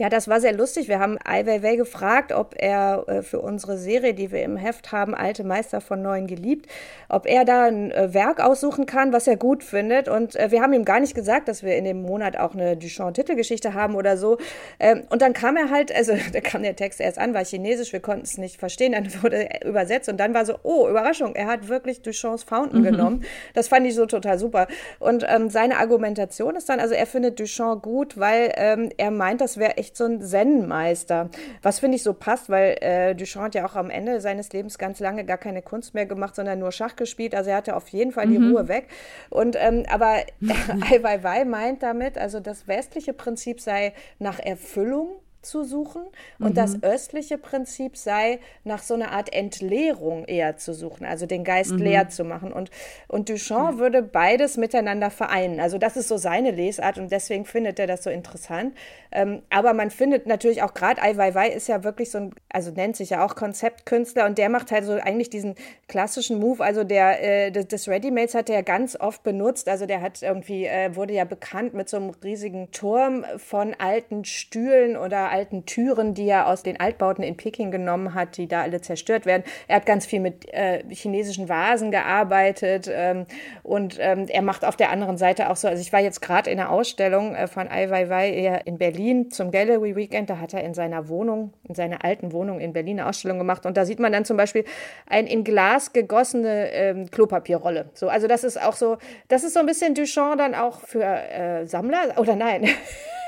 Ja, 0.00 0.08
das 0.08 0.28
war 0.28 0.40
sehr 0.40 0.54
lustig. 0.54 0.88
Wir 0.88 0.98
haben 0.98 1.18
Ai 1.26 1.44
Weiwei 1.44 1.76
gefragt, 1.76 2.32
ob 2.32 2.54
er 2.56 3.04
äh, 3.06 3.20
für 3.20 3.38
unsere 3.38 3.76
Serie, 3.76 4.14
die 4.14 4.32
wir 4.32 4.42
im 4.42 4.56
Heft 4.56 4.92
haben, 4.92 5.14
Alte 5.14 5.44
Meister 5.44 5.82
von 5.82 6.00
Neuen 6.00 6.26
geliebt, 6.26 6.70
ob 7.10 7.26
er 7.26 7.44
da 7.44 7.64
ein 7.64 7.90
äh, 7.90 8.14
Werk 8.14 8.40
aussuchen 8.40 8.86
kann, 8.86 9.12
was 9.12 9.26
er 9.26 9.36
gut 9.36 9.62
findet. 9.62 10.08
Und 10.08 10.36
äh, 10.36 10.50
wir 10.50 10.62
haben 10.62 10.72
ihm 10.72 10.86
gar 10.86 11.00
nicht 11.00 11.14
gesagt, 11.14 11.48
dass 11.48 11.62
wir 11.62 11.76
in 11.76 11.84
dem 11.84 12.00
Monat 12.00 12.38
auch 12.38 12.54
eine 12.54 12.78
Duchamp-Titelgeschichte 12.78 13.74
haben 13.74 13.94
oder 13.94 14.16
so. 14.16 14.38
Ähm, 14.78 15.02
und 15.10 15.20
dann 15.20 15.34
kam 15.34 15.58
er 15.58 15.68
halt, 15.68 15.94
also 15.94 16.14
da 16.32 16.40
kam 16.40 16.62
der 16.62 16.76
Text 16.76 16.98
erst 16.98 17.18
an, 17.18 17.34
war 17.34 17.44
chinesisch, 17.44 17.92
wir 17.92 18.00
konnten 18.00 18.24
es 18.24 18.38
nicht 18.38 18.58
verstehen, 18.58 18.92
dann 18.92 19.22
wurde 19.22 19.50
er 19.50 19.68
übersetzt 19.68 20.08
und 20.08 20.16
dann 20.16 20.32
war 20.32 20.46
so, 20.46 20.54
oh, 20.62 20.88
Überraschung, 20.88 21.34
er 21.34 21.46
hat 21.46 21.68
wirklich 21.68 22.00
Duchamps 22.00 22.42
Fountain 22.44 22.80
mhm. 22.80 22.84
genommen. 22.84 23.24
Das 23.52 23.68
fand 23.68 23.86
ich 23.86 23.94
so 23.94 24.06
total 24.06 24.38
super. 24.38 24.66
Und 24.98 25.26
ähm, 25.28 25.50
seine 25.50 25.76
Argumentation 25.76 26.56
ist 26.56 26.70
dann, 26.70 26.80
also 26.80 26.94
er 26.94 27.04
findet 27.04 27.38
Duchamp 27.38 27.82
gut, 27.82 28.18
weil 28.18 28.50
ähm, 28.56 28.88
er 28.96 29.10
meint, 29.10 29.42
das 29.42 29.58
wäre 29.58 29.76
echt 29.76 29.89
echt 29.90 29.96
so 29.96 30.04
ein 30.04 30.20
Zen-Meister. 30.20 31.30
Was 31.62 31.80
finde 31.80 31.96
ich 31.96 32.02
so 32.02 32.12
passt, 32.12 32.48
weil 32.48 32.76
äh, 32.80 33.14
Duchamp 33.14 33.46
hat 33.46 33.54
ja 33.54 33.66
auch 33.66 33.74
am 33.74 33.90
Ende 33.90 34.20
seines 34.20 34.52
Lebens 34.52 34.78
ganz 34.78 35.00
lange 35.00 35.24
gar 35.24 35.38
keine 35.38 35.62
Kunst 35.62 35.94
mehr 35.94 36.06
gemacht, 36.06 36.36
sondern 36.36 36.58
nur 36.58 36.72
Schach 36.72 36.96
gespielt. 36.96 37.34
Also 37.34 37.50
er 37.50 37.56
hatte 37.56 37.76
auf 37.76 37.88
jeden 37.88 38.12
Fall 38.12 38.28
die 38.28 38.38
mhm. 38.38 38.52
Ruhe 38.52 38.68
weg. 38.68 38.88
Und 39.30 39.56
ähm, 39.58 39.84
aber 39.90 40.20
Ai 40.90 41.02
Weiwei 41.02 41.44
meint 41.44 41.82
damit, 41.82 42.18
also 42.18 42.40
das 42.40 42.68
westliche 42.68 43.12
Prinzip 43.12 43.60
sei 43.60 43.92
nach 44.18 44.38
Erfüllung 44.38 45.20
zu 45.42 45.64
suchen 45.64 46.02
und 46.38 46.50
mhm. 46.50 46.54
das 46.54 46.82
östliche 46.82 47.38
Prinzip 47.38 47.96
sei, 47.96 48.40
nach 48.64 48.82
so 48.82 48.94
einer 48.94 49.12
Art 49.12 49.32
Entleerung 49.32 50.24
eher 50.24 50.56
zu 50.56 50.74
suchen, 50.74 51.06
also 51.06 51.26
den 51.26 51.44
Geist 51.44 51.72
mhm. 51.72 51.78
leer 51.78 52.08
zu 52.08 52.24
machen. 52.24 52.52
Und, 52.52 52.70
und 53.08 53.28
Duchamp 53.28 53.76
mhm. 53.76 53.78
würde 53.78 54.02
beides 54.02 54.56
miteinander 54.56 55.10
vereinen. 55.10 55.60
Also 55.60 55.78
das 55.78 55.96
ist 55.96 56.08
so 56.08 56.16
seine 56.16 56.50
Lesart 56.50 56.98
und 56.98 57.10
deswegen 57.10 57.44
findet 57.44 57.78
er 57.78 57.86
das 57.86 58.02
so 58.02 58.10
interessant. 58.10 58.74
Ähm, 59.12 59.42
aber 59.50 59.72
man 59.72 59.90
findet 59.90 60.26
natürlich 60.26 60.62
auch 60.62 60.74
gerade 60.74 61.02
Ai 61.02 61.16
Weiwei 61.16 61.48
ist 61.48 61.68
ja 61.68 61.84
wirklich 61.84 62.10
so 62.10 62.18
ein, 62.18 62.34
also 62.48 62.70
nennt 62.70 62.96
sich 62.96 63.10
ja 63.10 63.24
auch 63.24 63.34
Konzeptkünstler 63.34 64.26
und 64.26 64.38
der 64.38 64.48
macht 64.48 64.70
halt 64.70 64.84
so 64.84 64.92
eigentlich 64.92 65.30
diesen 65.30 65.54
klassischen 65.88 66.38
Move, 66.38 66.62
also 66.62 66.84
der 66.84 67.46
äh, 67.46 67.50
des 67.50 67.88
Readymates 67.88 68.34
hat 68.34 68.48
er 68.48 68.56
ja 68.56 68.62
ganz 68.62 68.96
oft 68.98 69.22
benutzt. 69.22 69.68
Also 69.68 69.86
der 69.86 70.00
hat 70.00 70.22
irgendwie, 70.22 70.66
äh, 70.66 70.94
wurde 70.94 71.14
ja 71.14 71.24
bekannt 71.24 71.74
mit 71.74 71.88
so 71.88 71.96
einem 71.96 72.10
riesigen 72.22 72.70
Turm 72.70 73.24
von 73.36 73.74
alten 73.78 74.24
Stühlen 74.24 74.96
oder 74.96 75.29
alten 75.30 75.66
Türen, 75.66 76.14
die 76.14 76.28
er 76.28 76.46
aus 76.46 76.62
den 76.62 76.78
Altbauten 76.80 77.22
in 77.22 77.36
Peking 77.36 77.70
genommen 77.70 78.14
hat, 78.14 78.36
die 78.36 78.48
da 78.48 78.62
alle 78.62 78.80
zerstört 78.80 79.26
werden. 79.26 79.44
Er 79.68 79.76
hat 79.76 79.86
ganz 79.86 80.06
viel 80.06 80.20
mit 80.20 80.52
äh, 80.52 80.82
chinesischen 80.90 81.48
Vasen 81.48 81.90
gearbeitet 81.90 82.90
ähm, 82.92 83.26
und 83.62 83.96
ähm, 84.00 84.26
er 84.28 84.42
macht 84.42 84.64
auf 84.64 84.76
der 84.76 84.90
anderen 84.90 85.16
Seite 85.16 85.50
auch 85.50 85.56
so, 85.56 85.68
also 85.68 85.80
ich 85.80 85.92
war 85.92 86.00
jetzt 86.00 86.20
gerade 86.20 86.50
in 86.50 86.58
einer 86.58 86.70
Ausstellung 86.70 87.34
äh, 87.34 87.46
von 87.46 87.68
Ai 87.68 87.90
Weiwei 87.90 88.62
in 88.64 88.78
Berlin 88.78 89.30
zum 89.30 89.50
Gallery 89.50 89.96
Weekend, 89.96 90.30
da 90.30 90.38
hat 90.38 90.54
er 90.54 90.62
in 90.64 90.74
seiner 90.74 91.08
Wohnung, 91.08 91.52
in 91.68 91.74
seiner 91.74 92.04
alten 92.04 92.32
Wohnung 92.32 92.60
in 92.60 92.72
Berlin 92.72 93.00
eine 93.00 93.08
Ausstellung 93.08 93.38
gemacht 93.38 93.66
und 93.66 93.76
da 93.76 93.84
sieht 93.84 94.00
man 94.00 94.12
dann 94.12 94.24
zum 94.24 94.36
Beispiel 94.36 94.64
ein 95.06 95.26
in 95.26 95.44
Glas 95.44 95.92
gegossene 95.92 96.72
ähm, 96.72 97.10
Klopapierrolle. 97.10 97.90
So, 97.94 98.08
also 98.08 98.26
das 98.26 98.44
ist 98.44 98.60
auch 98.60 98.74
so, 98.74 98.98
das 99.28 99.44
ist 99.44 99.54
so 99.54 99.60
ein 99.60 99.66
bisschen 99.66 99.94
Duchamp 99.94 100.38
dann 100.38 100.54
auch 100.54 100.80
für 100.80 101.04
äh, 101.04 101.66
Sammler 101.66 102.14
oder 102.18 102.36
nein? 102.36 102.68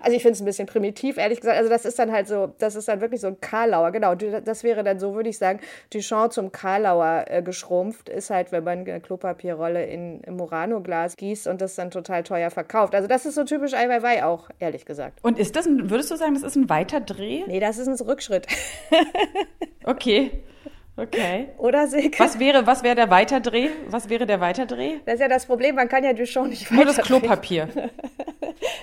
Also 0.00 0.16
ich 0.16 0.22
finde 0.22 0.34
es 0.34 0.40
ein 0.40 0.44
bisschen 0.44 0.66
primitiv, 0.66 1.16
ehrlich 1.16 1.40
gesagt. 1.40 1.58
Also 1.58 1.70
das 1.70 1.84
ist 1.84 1.98
dann 1.98 2.12
halt 2.12 2.28
so, 2.28 2.52
das 2.58 2.74
ist 2.74 2.88
dann 2.88 3.00
wirklich 3.00 3.20
so 3.20 3.28
ein 3.28 3.40
Karlauer. 3.40 3.90
Genau, 3.92 4.14
das 4.14 4.64
wäre 4.64 4.84
dann 4.84 4.98
so, 4.98 5.14
würde 5.14 5.28
ich 5.28 5.38
sagen, 5.38 5.60
Duchamp 5.92 6.32
zum 6.32 6.52
Karlauer 6.52 7.24
äh, 7.28 7.42
geschrumpft, 7.42 8.08
ist 8.08 8.30
halt, 8.30 8.52
wenn 8.52 8.64
man 8.64 8.80
eine 8.80 9.00
Klopapierrolle 9.00 9.84
in, 9.86 10.20
in 10.20 10.36
Murano-Glas 10.36 11.16
gießt 11.16 11.46
und 11.46 11.60
das 11.60 11.74
dann 11.74 11.90
total 11.90 12.22
teuer 12.22 12.50
verkauft. 12.50 12.94
Also 12.94 13.08
das 13.08 13.26
ist 13.26 13.34
so 13.34 13.44
typisch 13.44 13.74
Ai 13.74 13.88
Weiwei 13.88 14.24
auch, 14.24 14.50
ehrlich 14.58 14.84
gesagt. 14.84 15.20
Und 15.22 15.38
ist 15.38 15.56
das, 15.56 15.66
ein, 15.66 15.90
würdest 15.90 16.10
du 16.10 16.16
sagen, 16.16 16.34
das 16.34 16.42
ist 16.42 16.56
ein 16.56 16.68
weiter 16.68 17.00
Dreh? 17.00 17.44
Nee, 17.46 17.60
das 17.60 17.78
ist 17.78 17.88
ein 17.88 18.06
Rückschritt. 18.06 18.46
okay. 19.84 20.42
Okay. 20.98 21.50
Oder 21.58 21.86
Silke? 21.86 22.18
Was 22.18 22.40
wäre, 22.40 22.66
was 22.66 22.82
wäre 22.82 22.96
der 22.96 23.08
Weiterdreh? 23.08 23.68
Was 23.86 24.08
wäre 24.08 24.26
der 24.26 24.40
Weiterdreh? 24.40 24.98
Das 25.06 25.14
ist 25.14 25.20
ja 25.20 25.28
das 25.28 25.46
Problem, 25.46 25.76
man 25.76 25.88
kann 25.88 26.02
ja 26.02 26.12
Duchamp 26.12 26.48
nicht 26.48 26.68
Nur 26.72 26.84
das 26.84 26.96
Klopapier. 26.98 27.68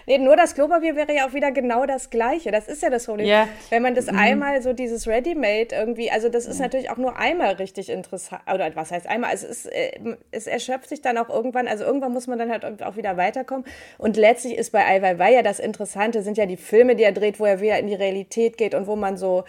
nee, 0.06 0.18
nur 0.18 0.36
das 0.36 0.56
Klopapier 0.56 0.96
wäre 0.96 1.14
ja 1.14 1.28
auch 1.28 1.34
wieder 1.34 1.52
genau 1.52 1.86
das 1.86 2.10
Gleiche. 2.10 2.52
Das 2.52 2.68
ist 2.68 2.82
ja 2.82 2.90
das 2.90 3.06
Problem. 3.06 3.28
Yeah. 3.28 3.48
Wenn 3.70 3.82
man 3.82 3.96
das 3.96 4.12
mhm. 4.12 4.18
einmal 4.18 4.62
so 4.62 4.74
dieses 4.74 5.08
Ready-Made 5.08 5.76
irgendwie, 5.76 6.12
also 6.12 6.30
das 6.30 6.46
ist 6.46 6.58
mhm. 6.58 6.64
natürlich 6.64 6.90
auch 6.90 6.98
nur 6.98 7.18
einmal 7.18 7.54
richtig 7.54 7.90
interessant, 7.90 8.42
oder 8.54 8.76
was 8.76 8.92
heißt 8.92 9.08
einmal? 9.08 9.32
Also 9.32 9.48
es, 9.48 9.66
ist, 9.66 9.74
äh, 9.74 10.18
es 10.32 10.48
erschöpft 10.48 10.90
sich 10.90 11.02
dann 11.02 11.18
auch 11.18 11.30
irgendwann, 11.30 11.68
also 11.68 11.84
irgendwann 11.84 12.14
muss 12.14 12.28
man 12.28 12.40
dann 12.40 12.52
halt 12.52 12.84
auch 12.84 12.96
wieder 12.98 13.18
weiterkommen. 13.18 13.66
Und 13.98 14.18
letztlich 14.18 14.58
ist 14.58 14.72
bei 14.72 14.86
Ai 14.86 15.02
Weiwei 15.02 15.34
ja 15.34 15.42
das 15.42 15.60
Interessante, 15.60 16.22
sind 16.22 16.38
ja 16.38 16.46
die 16.46 16.58
Filme, 16.58 16.96
die 16.96 17.04
er 17.04 17.12
dreht, 17.12 17.40
wo 17.40 17.46
er 17.46 17.62
wieder 17.62 17.80
in 17.80 17.88
die 17.88 17.96
Realität 17.96 18.58
geht 18.58 18.76
und 18.76 18.88
wo 18.88 18.96
man 18.96 19.18
so 19.18 19.44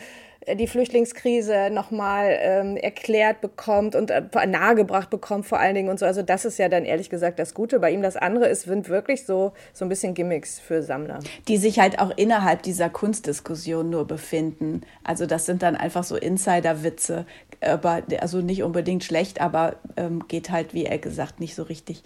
die 0.54 0.66
Flüchtlingskrise 0.68 1.70
nochmal 1.70 2.36
ähm, 2.40 2.76
erklärt 2.76 3.40
bekommt 3.40 3.96
und 3.96 4.10
äh, 4.10 4.22
nahegebracht 4.46 5.10
bekommt 5.10 5.46
vor 5.46 5.58
allen 5.58 5.74
Dingen 5.74 5.88
und 5.88 5.98
so. 5.98 6.06
Also 6.06 6.22
das 6.22 6.44
ist 6.44 6.58
ja 6.58 6.68
dann 6.68 6.84
ehrlich 6.84 7.10
gesagt 7.10 7.38
das 7.38 7.52
Gute. 7.52 7.80
Bei 7.80 7.90
ihm 7.90 8.02
das 8.02 8.16
andere 8.16 8.46
ist, 8.46 8.62
sind 8.62 8.88
wirklich 8.88 9.26
so, 9.26 9.52
so 9.72 9.84
ein 9.84 9.88
bisschen 9.88 10.14
Gimmicks 10.14 10.60
für 10.60 10.82
Sammler. 10.82 11.18
Die 11.48 11.56
sich 11.56 11.80
halt 11.80 11.98
auch 11.98 12.12
innerhalb 12.16 12.62
dieser 12.62 12.88
Kunstdiskussion 12.88 13.90
nur 13.90 14.06
befinden. 14.06 14.82
Also 15.02 15.26
das 15.26 15.46
sind 15.46 15.62
dann 15.62 15.74
einfach 15.74 16.04
so 16.04 16.16
Insider-Witze, 16.16 17.26
aber 17.60 18.02
also 18.20 18.38
nicht 18.38 18.62
unbedingt 18.62 19.02
schlecht, 19.02 19.40
aber 19.40 19.76
ähm, 19.96 20.28
geht 20.28 20.50
halt, 20.50 20.74
wie 20.74 20.84
er 20.84 20.98
gesagt, 20.98 21.40
nicht 21.40 21.56
so 21.56 21.64
richtig 21.64 22.04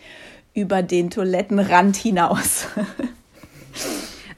über 0.55 0.83
den 0.83 1.11
Toilettenrand 1.11 1.97
hinaus. 1.97 2.69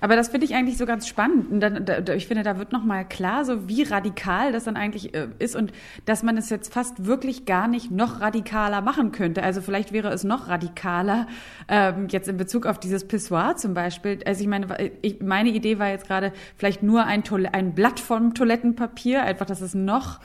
Aber 0.02 0.16
das 0.16 0.30
finde 0.30 0.46
ich 0.46 0.54
eigentlich 0.56 0.78
so 0.78 0.84
ganz 0.84 1.06
spannend. 1.06 1.62
Dann, 1.62 1.84
da, 1.84 2.14
ich 2.14 2.26
finde, 2.26 2.42
da 2.42 2.58
wird 2.58 2.72
nochmal 2.72 3.06
klar, 3.08 3.44
so 3.44 3.68
wie 3.68 3.84
radikal 3.84 4.50
das 4.50 4.64
dann 4.64 4.76
eigentlich 4.76 5.14
äh, 5.14 5.28
ist 5.38 5.54
und 5.54 5.72
dass 6.06 6.24
man 6.24 6.36
es 6.36 6.50
jetzt 6.50 6.74
fast 6.74 7.06
wirklich 7.06 7.44
gar 7.44 7.68
nicht 7.68 7.92
noch 7.92 8.20
radikaler 8.20 8.80
machen 8.80 9.12
könnte. 9.12 9.44
Also 9.44 9.62
vielleicht 9.62 9.92
wäre 9.92 10.08
es 10.08 10.24
noch 10.24 10.48
radikaler, 10.48 11.28
ähm, 11.68 12.08
jetzt 12.10 12.26
in 12.26 12.36
Bezug 12.36 12.66
auf 12.66 12.80
dieses 12.80 13.06
Pissoir 13.06 13.54
zum 13.54 13.74
Beispiel. 13.74 14.18
Also 14.26 14.40
ich 14.40 14.48
meine, 14.48 14.66
ich, 15.02 15.20
meine 15.20 15.50
Idee 15.50 15.78
war 15.78 15.90
jetzt 15.90 16.08
gerade 16.08 16.32
vielleicht 16.56 16.82
nur 16.82 17.04
ein, 17.04 17.22
ein 17.52 17.72
Blatt 17.76 18.00
vom 18.00 18.34
Toilettenpapier, 18.34 19.22
einfach, 19.22 19.46
dass 19.46 19.60
es 19.60 19.72
noch 19.72 20.18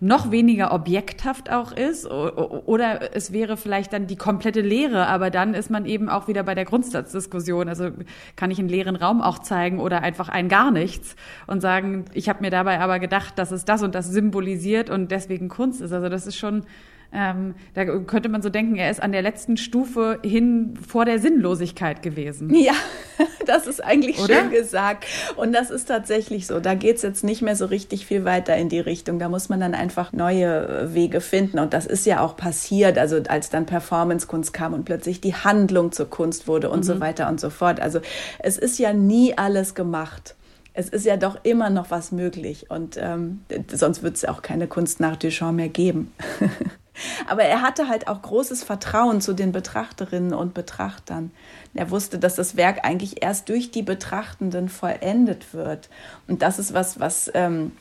noch 0.00 0.30
weniger 0.30 0.72
objekthaft 0.72 1.50
auch 1.50 1.72
ist 1.72 2.06
oder 2.06 3.16
es 3.16 3.32
wäre 3.32 3.56
vielleicht 3.56 3.92
dann 3.92 4.06
die 4.06 4.16
komplette 4.16 4.60
Lehre, 4.60 5.08
aber 5.08 5.30
dann 5.30 5.54
ist 5.54 5.70
man 5.70 5.86
eben 5.86 6.08
auch 6.08 6.28
wieder 6.28 6.44
bei 6.44 6.54
der 6.54 6.64
Grundsatzdiskussion. 6.64 7.68
Also 7.68 7.90
kann 8.36 8.52
ich 8.52 8.60
einen 8.60 8.68
leeren 8.68 8.94
Raum 8.94 9.20
auch 9.20 9.40
zeigen 9.40 9.80
oder 9.80 10.02
einfach 10.02 10.28
ein 10.28 10.48
gar 10.48 10.70
nichts 10.70 11.16
und 11.48 11.60
sagen, 11.60 12.04
ich 12.14 12.28
habe 12.28 12.42
mir 12.42 12.50
dabei 12.50 12.78
aber 12.78 13.00
gedacht, 13.00 13.38
dass 13.38 13.50
es 13.50 13.64
das 13.64 13.82
und 13.82 13.96
das 13.96 14.08
symbolisiert 14.08 14.88
und 14.88 15.10
deswegen 15.10 15.48
Kunst 15.48 15.80
ist. 15.80 15.92
Also 15.92 16.08
das 16.08 16.28
ist 16.28 16.36
schon 16.36 16.64
ähm, 17.10 17.54
da 17.72 17.86
könnte 17.86 18.28
man 18.28 18.42
so 18.42 18.50
denken, 18.50 18.76
er 18.76 18.90
ist 18.90 19.02
an 19.02 19.12
der 19.12 19.22
letzten 19.22 19.56
Stufe 19.56 20.18
hin 20.22 20.74
vor 20.86 21.06
der 21.06 21.18
Sinnlosigkeit 21.18 22.02
gewesen. 22.02 22.54
Ja, 22.54 22.74
das 23.46 23.66
ist 23.66 23.82
eigentlich 23.82 24.18
Oder? 24.18 24.34
schön 24.34 24.50
gesagt. 24.50 25.06
Und 25.36 25.54
das 25.54 25.70
ist 25.70 25.86
tatsächlich 25.86 26.46
so. 26.46 26.60
Da 26.60 26.74
geht 26.74 26.96
es 26.96 27.02
jetzt 27.02 27.24
nicht 27.24 27.40
mehr 27.40 27.56
so 27.56 27.64
richtig 27.64 28.04
viel 28.04 28.26
weiter 28.26 28.56
in 28.56 28.68
die 28.68 28.80
Richtung. 28.80 29.18
Da 29.18 29.30
muss 29.30 29.48
man 29.48 29.58
dann 29.58 29.74
einfach 29.74 30.12
neue 30.12 30.68
äh, 30.68 30.94
Wege 30.94 31.22
finden. 31.22 31.58
Und 31.58 31.72
das 31.72 31.86
ist 31.86 32.04
ja 32.04 32.20
auch 32.20 32.36
passiert, 32.36 32.98
also 32.98 33.20
als 33.28 33.48
dann 33.48 33.64
Performance-Kunst 33.64 34.52
kam 34.52 34.74
und 34.74 34.84
plötzlich 34.84 35.22
die 35.22 35.34
Handlung 35.34 35.92
zur 35.92 36.10
Kunst 36.10 36.46
wurde 36.46 36.68
und 36.68 36.80
mhm. 36.80 36.84
so 36.84 37.00
weiter 37.00 37.30
und 37.30 37.40
so 37.40 37.48
fort. 37.48 37.80
Also 37.80 38.00
es 38.38 38.58
ist 38.58 38.78
ja 38.78 38.92
nie 38.92 39.36
alles 39.36 39.74
gemacht 39.74 40.34
es 40.74 40.90
ist 40.90 41.04
ja 41.04 41.16
doch 41.16 41.38
immer 41.42 41.70
noch 41.70 41.90
was 41.90 42.12
möglich 42.12 42.70
und 42.70 42.96
ähm, 43.00 43.40
sonst 43.72 44.04
wird 44.04 44.14
es 44.14 44.24
auch 44.24 44.42
keine 44.42 44.68
Kunst 44.68 45.00
nach 45.00 45.16
Duchamp 45.16 45.56
mehr 45.56 45.68
geben. 45.68 46.12
Aber 47.26 47.42
er 47.42 47.62
hatte 47.62 47.88
halt 47.88 48.08
auch 48.08 48.22
großes 48.22 48.64
Vertrauen 48.64 49.20
zu 49.20 49.32
den 49.32 49.52
Betrachterinnen 49.52 50.34
und 50.34 50.54
Betrachtern. 50.54 51.30
Er 51.74 51.90
wusste, 51.90 52.18
dass 52.18 52.34
das 52.34 52.56
Werk 52.56 52.84
eigentlich 52.84 53.22
erst 53.22 53.48
durch 53.48 53.70
die 53.70 53.82
Betrachtenden 53.82 54.68
vollendet 54.68 55.54
wird. 55.54 55.88
Und 56.26 56.42
das 56.42 56.58
ist 56.58 56.74
was, 56.74 57.00
was, 57.00 57.30
ähm, 57.34 57.72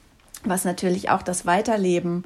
was 0.43 0.65
natürlich 0.65 1.09
auch 1.09 1.21
das 1.21 1.45
Weiterleben 1.45 2.25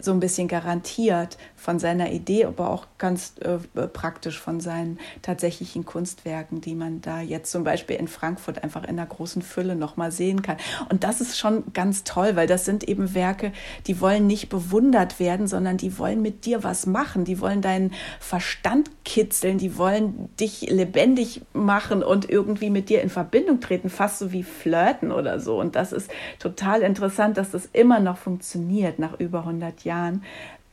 so 0.00 0.12
ein 0.12 0.20
bisschen 0.20 0.48
garantiert 0.48 1.36
von 1.56 1.78
seiner 1.78 2.10
Idee, 2.10 2.46
aber 2.46 2.70
auch 2.70 2.86
ganz 2.98 3.34
äh, 3.40 3.86
praktisch 3.86 4.40
von 4.40 4.60
seinen 4.60 4.98
tatsächlichen 5.20 5.84
Kunstwerken, 5.84 6.60
die 6.60 6.74
man 6.74 7.00
da 7.02 7.20
jetzt 7.20 7.52
zum 7.52 7.62
Beispiel 7.62 7.96
in 7.96 8.08
Frankfurt 8.08 8.64
einfach 8.64 8.82
in 8.84 8.90
einer 8.90 9.06
großen 9.06 9.42
Fülle 9.42 9.76
nochmal 9.76 10.10
sehen 10.10 10.42
kann. 10.42 10.56
Und 10.88 11.04
das 11.04 11.20
ist 11.20 11.38
schon 11.38 11.72
ganz 11.72 12.04
toll, 12.04 12.36
weil 12.36 12.46
das 12.46 12.64
sind 12.64 12.84
eben 12.84 13.14
Werke, 13.14 13.52
die 13.86 14.00
wollen 14.00 14.26
nicht 14.26 14.48
bewundert 14.48 15.20
werden, 15.20 15.46
sondern 15.46 15.76
die 15.76 15.98
wollen 15.98 16.22
mit 16.22 16.46
dir 16.46 16.64
was 16.64 16.86
machen, 16.86 17.24
die 17.24 17.40
wollen 17.40 17.60
deinen 17.60 17.92
Verstand 18.18 18.90
kitzeln, 19.04 19.58
die 19.58 19.76
wollen 19.76 20.30
dich 20.40 20.62
lebendig 20.62 21.42
machen 21.52 22.02
und 22.02 22.28
irgendwie 22.28 22.70
mit 22.70 22.88
dir 22.88 23.02
in 23.02 23.10
Verbindung 23.10 23.60
treten, 23.60 23.90
fast 23.90 24.18
so 24.18 24.32
wie 24.32 24.42
flirten 24.42 25.12
oder 25.12 25.38
so. 25.38 25.60
Und 25.60 25.76
das 25.76 25.92
ist 25.92 26.10
total 26.38 26.82
interessant, 26.82 27.36
dass 27.36 27.50
das 27.50 27.68
immer 27.72 28.00
noch 28.00 28.16
funktioniert 28.16 28.98
nach 28.98 29.18
über 29.20 29.40
100 29.40 29.81
Jahren, 29.84 30.22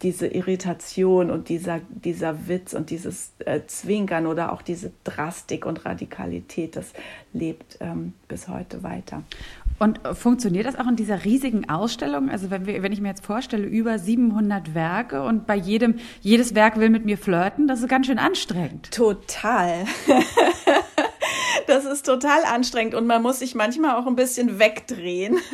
diese 0.01 0.27
Irritation 0.27 1.29
und 1.29 1.49
dieser, 1.49 1.81
dieser 1.89 2.47
Witz 2.47 2.73
und 2.73 2.89
dieses 2.89 3.33
äh, 3.39 3.61
Zwinkern 3.67 4.27
oder 4.27 4.53
auch 4.53 4.61
diese 4.61 4.91
Drastik 5.03 5.65
und 5.65 5.85
Radikalität, 5.85 6.77
das 6.77 6.93
lebt 7.33 7.77
ähm, 7.81 8.13
bis 8.29 8.47
heute 8.47 8.81
weiter. 8.83 9.23
Und 9.77 9.99
funktioniert 10.13 10.65
das 10.65 10.77
auch 10.77 10.87
in 10.87 10.95
dieser 10.95 11.23
riesigen 11.25 11.69
Ausstellung? 11.69 12.29
Also 12.29 12.49
wenn, 12.49 12.65
wir, 12.65 12.83
wenn 12.83 12.91
ich 12.91 13.01
mir 13.01 13.09
jetzt 13.09 13.25
vorstelle, 13.25 13.65
über 13.65 13.97
700 13.97 14.73
Werke 14.73 15.23
und 15.23 15.47
bei 15.47 15.55
jedem, 15.55 15.95
jedes 16.21 16.55
Werk 16.55 16.77
will 16.79 16.89
mit 16.89 17.05
mir 17.05 17.17
flirten, 17.17 17.67
das 17.67 17.81
ist 17.81 17.87
ganz 17.87 18.07
schön 18.07 18.19
anstrengend. 18.19 18.91
Total. 18.91 19.85
das 21.67 21.85
ist 21.85 22.05
total 22.05 22.43
anstrengend 22.43 22.93
und 22.93 23.07
man 23.07 23.21
muss 23.21 23.39
sich 23.39 23.55
manchmal 23.55 23.95
auch 23.95 24.07
ein 24.07 24.15
bisschen 24.15 24.59
wegdrehen. 24.59 25.37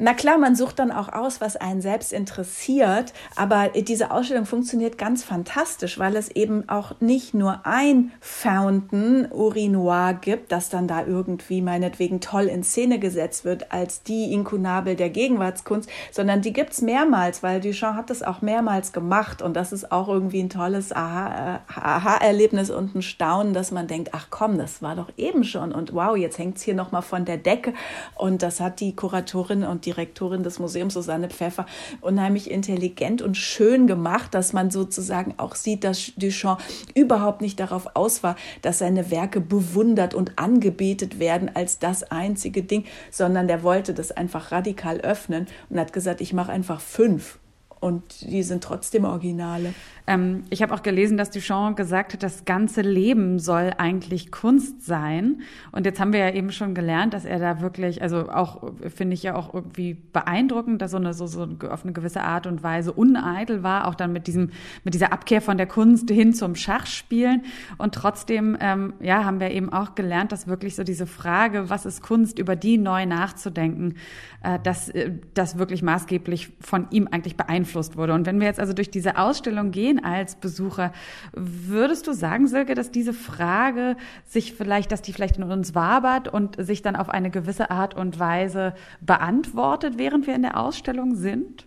Na 0.00 0.14
klar, 0.14 0.38
man 0.38 0.54
sucht 0.54 0.78
dann 0.78 0.92
auch 0.92 1.12
aus, 1.12 1.40
was 1.40 1.56
einen 1.56 1.80
selbst 1.80 2.12
interessiert, 2.12 3.12
aber 3.34 3.70
diese 3.70 4.12
Ausstellung 4.12 4.46
funktioniert 4.46 4.96
ganz 4.96 5.24
fantastisch, 5.24 5.98
weil 5.98 6.14
es 6.14 6.30
eben 6.30 6.68
auch 6.68 6.92
nicht 7.00 7.34
nur 7.34 7.66
ein 7.66 8.12
Fountain 8.20 9.26
Urinoir 9.32 10.14
gibt, 10.14 10.52
das 10.52 10.68
dann 10.68 10.86
da 10.86 11.04
irgendwie 11.04 11.62
meinetwegen 11.62 12.20
toll 12.20 12.44
in 12.44 12.62
Szene 12.62 13.00
gesetzt 13.00 13.44
wird 13.44 13.72
als 13.72 14.04
die 14.04 14.32
Inkunabel 14.32 14.94
der 14.94 15.10
Gegenwartskunst, 15.10 15.90
sondern 16.12 16.42
die 16.42 16.52
gibt 16.52 16.74
es 16.74 16.80
mehrmals, 16.80 17.42
weil 17.42 17.60
Duchamp 17.60 17.96
hat 17.96 18.10
das 18.10 18.22
auch 18.22 18.40
mehrmals 18.40 18.92
gemacht 18.92 19.42
und 19.42 19.54
das 19.54 19.72
ist 19.72 19.90
auch 19.90 20.06
irgendwie 20.06 20.44
ein 20.44 20.48
tolles 20.48 20.92
Aha-Erlebnis 20.92 22.70
und 22.70 22.94
ein 22.94 23.02
Staunen, 23.02 23.52
dass 23.52 23.72
man 23.72 23.88
denkt, 23.88 24.10
ach 24.12 24.28
komm, 24.30 24.58
das 24.58 24.80
war 24.80 24.94
doch 24.94 25.10
eben 25.16 25.42
schon 25.42 25.72
und 25.72 25.92
wow, 25.92 26.16
jetzt 26.16 26.38
hängt 26.38 26.58
es 26.58 26.62
hier 26.62 26.74
nochmal 26.74 27.02
von 27.02 27.24
der 27.24 27.36
Decke 27.36 27.74
und 28.14 28.44
das 28.44 28.60
hat 28.60 28.78
die 28.78 28.94
Kuratorin 28.94 29.64
und 29.64 29.86
die 29.86 29.87
Direktorin 29.88 30.42
des 30.42 30.58
Museums, 30.58 30.92
Susanne 30.92 31.30
Pfeffer, 31.30 31.64
unheimlich 32.02 32.50
intelligent 32.50 33.22
und 33.22 33.38
schön 33.38 33.86
gemacht, 33.86 34.34
dass 34.34 34.52
man 34.52 34.70
sozusagen 34.70 35.34
auch 35.38 35.54
sieht, 35.54 35.82
dass 35.82 36.12
Duchamp 36.16 36.60
überhaupt 36.94 37.40
nicht 37.40 37.58
darauf 37.58 37.88
aus 37.94 38.22
war, 38.22 38.36
dass 38.60 38.78
seine 38.78 39.10
Werke 39.10 39.40
bewundert 39.40 40.12
und 40.12 40.38
angebetet 40.38 41.18
werden 41.18 41.50
als 41.54 41.78
das 41.78 42.02
einzige 42.02 42.62
Ding, 42.62 42.84
sondern 43.10 43.48
der 43.48 43.62
wollte 43.62 43.94
das 43.94 44.12
einfach 44.12 44.52
radikal 44.52 45.00
öffnen 45.00 45.46
und 45.70 45.78
hat 45.80 45.94
gesagt, 45.94 46.20
ich 46.20 46.34
mache 46.34 46.52
einfach 46.52 46.80
fünf 46.80 47.38
und 47.80 48.02
die 48.22 48.42
sind 48.42 48.62
trotzdem 48.62 49.04
Originale. 49.04 49.72
Ähm, 50.08 50.44
ich 50.48 50.62
habe 50.62 50.74
auch 50.74 50.82
gelesen, 50.82 51.18
dass 51.18 51.30
Duchamp 51.30 51.76
gesagt 51.76 52.14
hat, 52.14 52.22
das 52.22 52.46
ganze 52.46 52.80
Leben 52.80 53.38
soll 53.38 53.72
eigentlich 53.76 54.32
Kunst 54.32 54.86
sein. 54.86 55.42
Und 55.70 55.84
jetzt 55.84 56.00
haben 56.00 56.14
wir 56.14 56.20
ja 56.20 56.30
eben 56.32 56.50
schon 56.50 56.74
gelernt, 56.74 57.12
dass 57.12 57.26
er 57.26 57.38
da 57.38 57.60
wirklich, 57.60 58.00
also 58.00 58.30
auch 58.30 58.72
finde 58.88 59.12
ich 59.12 59.22
ja 59.22 59.34
auch 59.34 59.52
irgendwie 59.52 59.94
beeindruckend, 59.94 60.80
dass 60.80 60.92
so 60.92 60.96
eine 60.96 61.12
so, 61.12 61.26
so 61.26 61.46
auf 61.68 61.84
eine 61.84 61.92
gewisse 61.92 62.22
Art 62.22 62.46
und 62.46 62.62
Weise 62.62 62.92
uneitel 62.92 63.62
war, 63.62 63.86
auch 63.86 63.94
dann 63.94 64.14
mit 64.14 64.26
diesem 64.26 64.48
mit 64.82 64.94
dieser 64.94 65.12
Abkehr 65.12 65.42
von 65.42 65.58
der 65.58 65.66
Kunst 65.66 66.10
hin 66.10 66.32
zum 66.32 66.54
Schachspielen. 66.54 67.42
Und 67.76 67.94
trotzdem, 67.94 68.56
ähm, 68.60 68.94
ja, 69.00 69.26
haben 69.26 69.40
wir 69.40 69.50
eben 69.50 69.70
auch 69.70 69.94
gelernt, 69.94 70.32
dass 70.32 70.46
wirklich 70.46 70.74
so 70.74 70.84
diese 70.84 71.06
Frage, 71.06 71.68
was 71.68 71.84
ist 71.84 72.02
Kunst, 72.02 72.38
über 72.38 72.56
die 72.56 72.78
neu 72.78 73.04
nachzudenken, 73.04 73.96
äh, 74.42 74.58
dass 74.62 74.88
äh, 74.88 75.10
das 75.34 75.58
wirklich 75.58 75.82
maßgeblich 75.82 76.50
von 76.60 76.86
ihm 76.90 77.08
eigentlich 77.10 77.36
beeinflusst 77.36 77.96
wurde. 77.98 78.14
Und 78.14 78.24
wenn 78.24 78.40
wir 78.40 78.46
jetzt 78.46 78.60
also 78.60 78.72
durch 78.72 78.90
diese 78.90 79.18
Ausstellung 79.18 79.70
gehen 79.70 79.97
als 80.04 80.36
Besucher. 80.36 80.92
Würdest 81.32 82.06
du 82.06 82.12
sagen, 82.12 82.46
Silke, 82.48 82.74
dass 82.74 82.90
diese 82.90 83.12
Frage 83.12 83.96
sich 84.26 84.52
vielleicht, 84.52 84.92
dass 84.92 85.02
die 85.02 85.12
vielleicht 85.12 85.38
in 85.38 85.44
uns 85.44 85.74
wabert 85.74 86.28
und 86.28 86.56
sich 86.64 86.82
dann 86.82 86.96
auf 86.96 87.08
eine 87.08 87.30
gewisse 87.30 87.70
Art 87.70 87.94
und 87.94 88.18
Weise 88.18 88.74
beantwortet, 89.00 89.94
während 89.96 90.26
wir 90.26 90.34
in 90.34 90.42
der 90.42 90.58
Ausstellung 90.58 91.14
sind? 91.14 91.66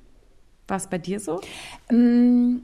War 0.68 0.78
es 0.78 0.88
bei 0.88 0.98
dir 0.98 1.20
so? 1.20 1.42
Mm, 1.90 2.60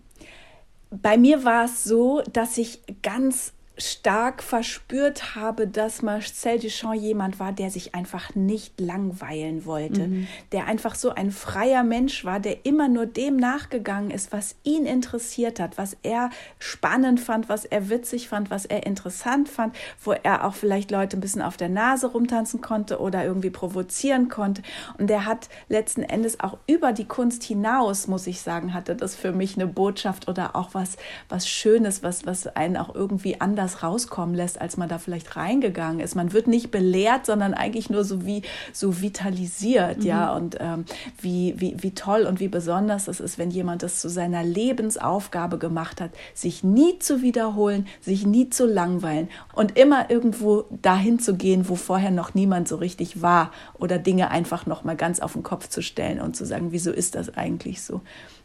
bei 0.89 1.17
mir 1.17 1.43
war 1.43 1.65
es 1.65 1.83
so, 1.83 2.21
dass 2.31 2.57
ich 2.57 2.81
ganz 3.03 3.53
stark 3.77 4.41
verspürt 4.41 5.35
habe, 5.35 5.67
dass 5.67 6.01
Marcel 6.01 6.59
Duchamp 6.59 6.95
jemand 6.95 7.39
war, 7.39 7.51
der 7.51 7.69
sich 7.69 7.93
einfach 7.93 8.33
nicht 8.33 8.79
langweilen 8.79 9.65
wollte, 9.65 10.07
mhm. 10.07 10.27
der 10.51 10.65
einfach 10.65 10.95
so 10.95 11.11
ein 11.11 11.31
freier 11.31 11.83
Mensch 11.83 12.25
war, 12.25 12.39
der 12.39 12.65
immer 12.65 12.87
nur 12.87 13.05
dem 13.05 13.35
nachgegangen 13.37 14.09
ist, 14.09 14.31
was 14.31 14.55
ihn 14.63 14.85
interessiert 14.85 15.59
hat, 15.59 15.77
was 15.77 15.95
er 16.01 16.31
spannend 16.57 17.19
fand, 17.19 17.49
was 17.49 17.65
er 17.65 17.89
witzig 17.89 18.29
fand, 18.29 18.49
was 18.49 18.65
er 18.65 18.85
interessant 18.87 19.47
fand, 19.47 19.75
wo 20.03 20.13
er 20.13 20.45
auch 20.45 20.55
vielleicht 20.55 20.89
Leute 20.89 21.17
ein 21.17 21.21
bisschen 21.21 21.43
auf 21.43 21.57
der 21.57 21.69
Nase 21.69 22.07
rumtanzen 22.07 22.61
konnte 22.61 22.99
oder 22.99 23.23
irgendwie 23.23 23.51
provozieren 23.51 24.27
konnte. 24.27 24.63
Und 24.97 25.09
der 25.09 25.25
hat 25.25 25.49
letzten 25.69 26.01
Endes 26.01 26.39
auch 26.39 26.57
über 26.65 26.93
die 26.93 27.05
Kunst 27.05 27.43
hinaus, 27.43 28.07
muss 28.07 28.25
ich 28.25 28.41
sagen, 28.41 28.73
hatte 28.73 28.95
das 28.95 29.15
für 29.15 29.31
mich 29.31 29.55
eine 29.55 29.67
Botschaft 29.67 30.27
oder 30.27 30.55
auch 30.55 30.73
was, 30.73 30.97
was 31.29 31.47
Schönes, 31.47 32.01
was, 32.01 32.25
was 32.25 32.47
einen 32.47 32.77
auch 32.77 32.95
irgendwie 32.95 33.39
anders 33.39 33.66
anders 33.67 33.83
rauskommen 33.83 34.35
lässt, 34.35 34.61
als 34.61 34.77
man 34.77 34.87
da 34.87 34.97
vielleicht 34.97 35.35
reingegangen 35.35 35.99
ist. 35.99 36.15
Man 36.15 36.31
wird 36.31 36.47
nicht 36.47 36.71
belehrt, 36.71 37.25
sondern 37.25 37.53
eigentlich 37.53 37.89
nur 37.89 38.03
so 38.03 38.25
wie 38.25 38.43
so 38.71 39.01
vitalisiert, 39.01 39.99
mhm. 39.99 40.05
ja, 40.05 40.33
und 40.33 40.57
ähm, 40.59 40.85
wie, 41.21 41.53
wie, 41.57 41.75
wie 41.79 41.91
toll 41.91 42.23
und 42.23 42.39
wie 42.39 42.47
besonders 42.47 43.07
es 43.07 43.19
ist, 43.19 43.37
wenn 43.37 43.51
jemand 43.51 43.83
das 43.83 43.99
zu 43.99 44.09
seiner 44.09 44.43
Lebensaufgabe 44.43 45.57
gemacht 45.57 45.99
hat, 45.99 46.11
sich 46.33 46.63
nie 46.63 46.99
zu 46.99 47.21
wiederholen, 47.21 47.87
sich 48.01 48.25
nie 48.25 48.49
zu 48.49 48.65
langweilen 48.65 49.27
und 49.53 49.77
immer 49.77 50.09
irgendwo 50.09 50.65
dahin 50.81 51.19
zu 51.19 51.35
gehen, 51.35 51.67
wo 51.67 51.75
vorher 51.75 52.11
noch 52.11 52.33
niemand 52.33 52.67
so 52.67 52.77
richtig 52.77 53.21
war 53.21 53.51
oder 53.79 53.97
Dinge 53.97 54.31
einfach 54.31 54.65
noch 54.65 54.83
mal 54.83 54.95
ganz 54.95 55.19
auf 55.19 55.33
den 55.33 55.43
Kopf 55.43 55.67
zu 55.67 55.81
stellen 55.81 56.21
und 56.21 56.35
zu 56.35 56.45
sagen, 56.45 56.71
wieso 56.71 56.91
ist 56.91 57.15
das 57.15 57.35
eigentlich 57.35 57.81
so? 57.81 58.01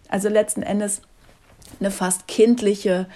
Also 0.08 0.28
letzten 0.28 0.62
Endes 0.62 1.00
eine 1.80 1.90
fast 1.90 2.26
kindliche 2.26 3.06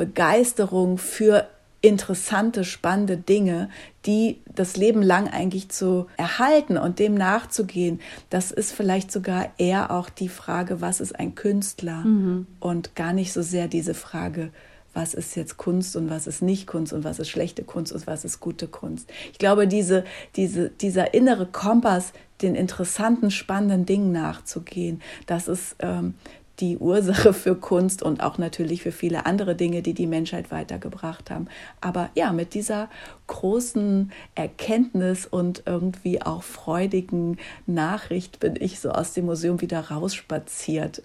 Begeisterung 0.00 0.96
für 0.96 1.46
interessante, 1.82 2.64
spannende 2.64 3.18
Dinge, 3.18 3.68
die 4.06 4.40
das 4.54 4.78
Leben 4.78 5.02
lang 5.02 5.28
eigentlich 5.28 5.68
zu 5.68 6.06
erhalten 6.16 6.78
und 6.78 6.98
dem 6.98 7.14
nachzugehen, 7.14 8.00
das 8.30 8.50
ist 8.50 8.72
vielleicht 8.72 9.12
sogar 9.12 9.50
eher 9.58 9.90
auch 9.90 10.08
die 10.08 10.30
Frage, 10.30 10.80
was 10.80 11.02
ist 11.02 11.18
ein 11.20 11.34
Künstler 11.34 11.96
mhm. 11.96 12.46
und 12.60 12.96
gar 12.96 13.12
nicht 13.12 13.34
so 13.34 13.42
sehr 13.42 13.68
diese 13.68 13.92
Frage, 13.92 14.52
was 14.94 15.12
ist 15.12 15.36
jetzt 15.36 15.58
Kunst 15.58 15.96
und 15.96 16.08
was 16.08 16.26
ist 16.26 16.40
nicht 16.40 16.66
Kunst 16.66 16.94
und 16.94 17.04
was 17.04 17.18
ist 17.18 17.28
schlechte 17.28 17.62
Kunst 17.62 17.92
und 17.92 18.06
was 18.06 18.24
ist 18.24 18.40
gute 18.40 18.68
Kunst. 18.68 19.10
Ich 19.32 19.38
glaube, 19.38 19.68
diese, 19.68 20.04
diese, 20.36 20.70
dieser 20.70 21.12
innere 21.12 21.44
Kompass, 21.44 22.14
den 22.40 22.54
interessanten, 22.54 23.30
spannenden 23.30 23.84
Dingen 23.84 24.12
nachzugehen, 24.12 25.02
das 25.26 25.46
ist 25.46 25.76
ähm, 25.80 26.14
die 26.60 26.78
Ursache 26.78 27.32
für 27.32 27.54
Kunst 27.54 28.02
und 28.02 28.22
auch 28.22 28.38
natürlich 28.38 28.82
für 28.82 28.92
viele 28.92 29.26
andere 29.26 29.54
Dinge, 29.54 29.82
die 29.82 29.94
die 29.94 30.06
Menschheit 30.06 30.50
weitergebracht 30.50 31.30
haben. 31.30 31.48
Aber 31.80 32.10
ja, 32.14 32.32
mit 32.32 32.54
dieser 32.54 32.88
großen 33.26 34.12
Erkenntnis 34.34 35.26
und 35.26 35.62
irgendwie 35.66 36.22
auch 36.22 36.42
freudigen 36.42 37.38
Nachricht 37.66 38.40
bin 38.40 38.56
ich 38.58 38.80
so 38.80 38.90
aus 38.90 39.12
dem 39.12 39.26
Museum 39.26 39.60
wieder 39.60 39.90
rausspaziert 39.90 41.02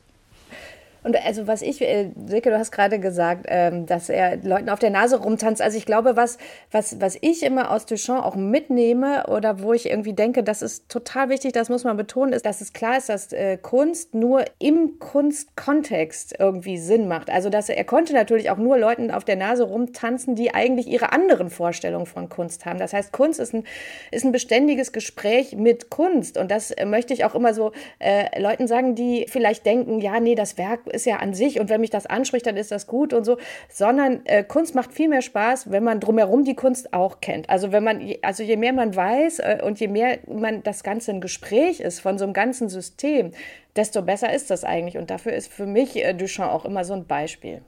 und 1.05 1.23
also 1.23 1.45
was 1.45 1.61
ich, 1.61 1.81
äh, 1.83 2.09
Silke, 2.25 2.49
du 2.49 2.57
hast 2.57 2.71
gerade 2.71 2.99
gesagt, 2.99 3.45
ähm, 3.47 3.85
dass 3.85 4.09
er 4.09 4.37
Leuten 4.37 4.69
auf 4.69 4.79
der 4.79 4.89
Nase 4.89 5.17
rumtanzt. 5.17 5.61
Also 5.61 5.77
ich 5.77 5.85
glaube, 5.85 6.15
was, 6.15 6.39
was, 6.71 6.99
was 6.99 7.15
ich 7.21 7.43
immer 7.43 7.69
aus 7.69 7.85
Duchamp 7.85 8.25
auch 8.25 8.35
mitnehme 8.35 9.27
oder 9.27 9.61
wo 9.61 9.71
ich 9.73 9.87
irgendwie 9.87 10.13
denke, 10.13 10.41
das 10.41 10.63
ist 10.63 10.89
total 10.89 11.29
wichtig, 11.29 11.53
das 11.53 11.69
muss 11.69 11.83
man 11.83 11.95
betonen, 11.95 12.33
ist, 12.33 12.47
dass 12.47 12.59
es 12.59 12.73
klar 12.73 12.97
ist, 12.97 13.09
dass 13.09 13.31
äh, 13.33 13.57
Kunst 13.57 14.15
nur 14.15 14.45
im 14.57 14.97
Kunstkontext 14.97 16.37
irgendwie 16.39 16.79
Sinn 16.79 17.07
macht. 17.07 17.29
Also 17.29 17.51
dass 17.51 17.69
er, 17.69 17.77
er 17.77 17.83
konnte 17.83 18.13
natürlich 18.13 18.49
auch 18.49 18.57
nur 18.57 18.79
Leuten 18.79 19.11
auf 19.11 19.23
der 19.23 19.35
Nase 19.35 19.65
rumtanzen, 19.65 20.33
die 20.33 20.55
eigentlich 20.55 20.87
ihre 20.87 21.13
anderen 21.13 21.51
Vorstellungen 21.51 22.07
von 22.07 22.29
Kunst 22.29 22.65
haben. 22.65 22.79
Das 22.79 22.93
heißt, 22.93 23.11
Kunst 23.11 23.39
ist 23.39 23.53
ein, 23.53 23.63
ist 24.09 24.25
ein 24.25 24.31
beständiges 24.31 24.91
Gespräch 24.91 25.55
mit 25.55 25.91
Kunst. 25.91 26.39
Und 26.39 26.49
das 26.49 26.71
äh, 26.71 26.87
möchte 26.87 27.13
ich 27.13 27.25
auch 27.25 27.35
immer 27.35 27.53
so 27.53 27.73
äh, 27.99 28.41
Leuten 28.41 28.65
sagen, 28.65 28.95
die 28.95 29.27
vielleicht 29.29 29.67
denken, 29.67 30.01
ja, 30.01 30.19
nee, 30.19 30.33
das 30.33 30.57
Werk 30.57 30.94
ist 30.95 31.05
ja 31.05 31.17
an 31.17 31.33
sich 31.33 31.59
und 31.59 31.69
wenn 31.69 31.81
mich 31.81 31.89
das 31.89 32.05
anspricht, 32.05 32.47
dann 32.47 32.57
ist 32.57 32.71
das 32.71 32.87
gut 32.87 33.13
und 33.13 33.23
so, 33.23 33.37
sondern 33.69 34.25
äh, 34.25 34.43
Kunst 34.43 34.73
macht 34.75 34.93
viel 34.93 35.09
mehr 35.09 35.21
Spaß, 35.21 35.71
wenn 35.71 35.83
man 35.83 35.99
drumherum 35.99 36.43
die 36.43 36.55
Kunst 36.55 36.93
auch 36.93 37.21
kennt. 37.21 37.49
Also 37.49 37.71
wenn 37.71 37.83
man, 37.83 38.01
also 38.21 38.43
je 38.43 38.57
mehr 38.57 38.73
man 38.73 38.95
weiß 38.95 39.39
äh, 39.39 39.59
und 39.63 39.79
je 39.79 39.87
mehr 39.87 40.19
man 40.27 40.63
das 40.63 40.83
Ganze 40.83 41.11
ein 41.11 41.21
Gespräch 41.21 41.79
ist 41.79 41.99
von 41.99 42.17
so 42.17 42.23
einem 42.23 42.33
ganzen 42.33 42.69
System, 42.69 43.31
desto 43.75 44.01
besser 44.01 44.33
ist 44.33 44.49
das 44.49 44.63
eigentlich. 44.63 44.97
Und 44.97 45.09
dafür 45.09 45.33
ist 45.33 45.51
für 45.51 45.65
mich 45.65 45.95
äh, 46.03 46.13
Duchamp 46.13 46.51
auch 46.51 46.65
immer 46.65 46.83
so 46.85 46.93
ein 46.93 47.05
Beispiel. 47.05 47.61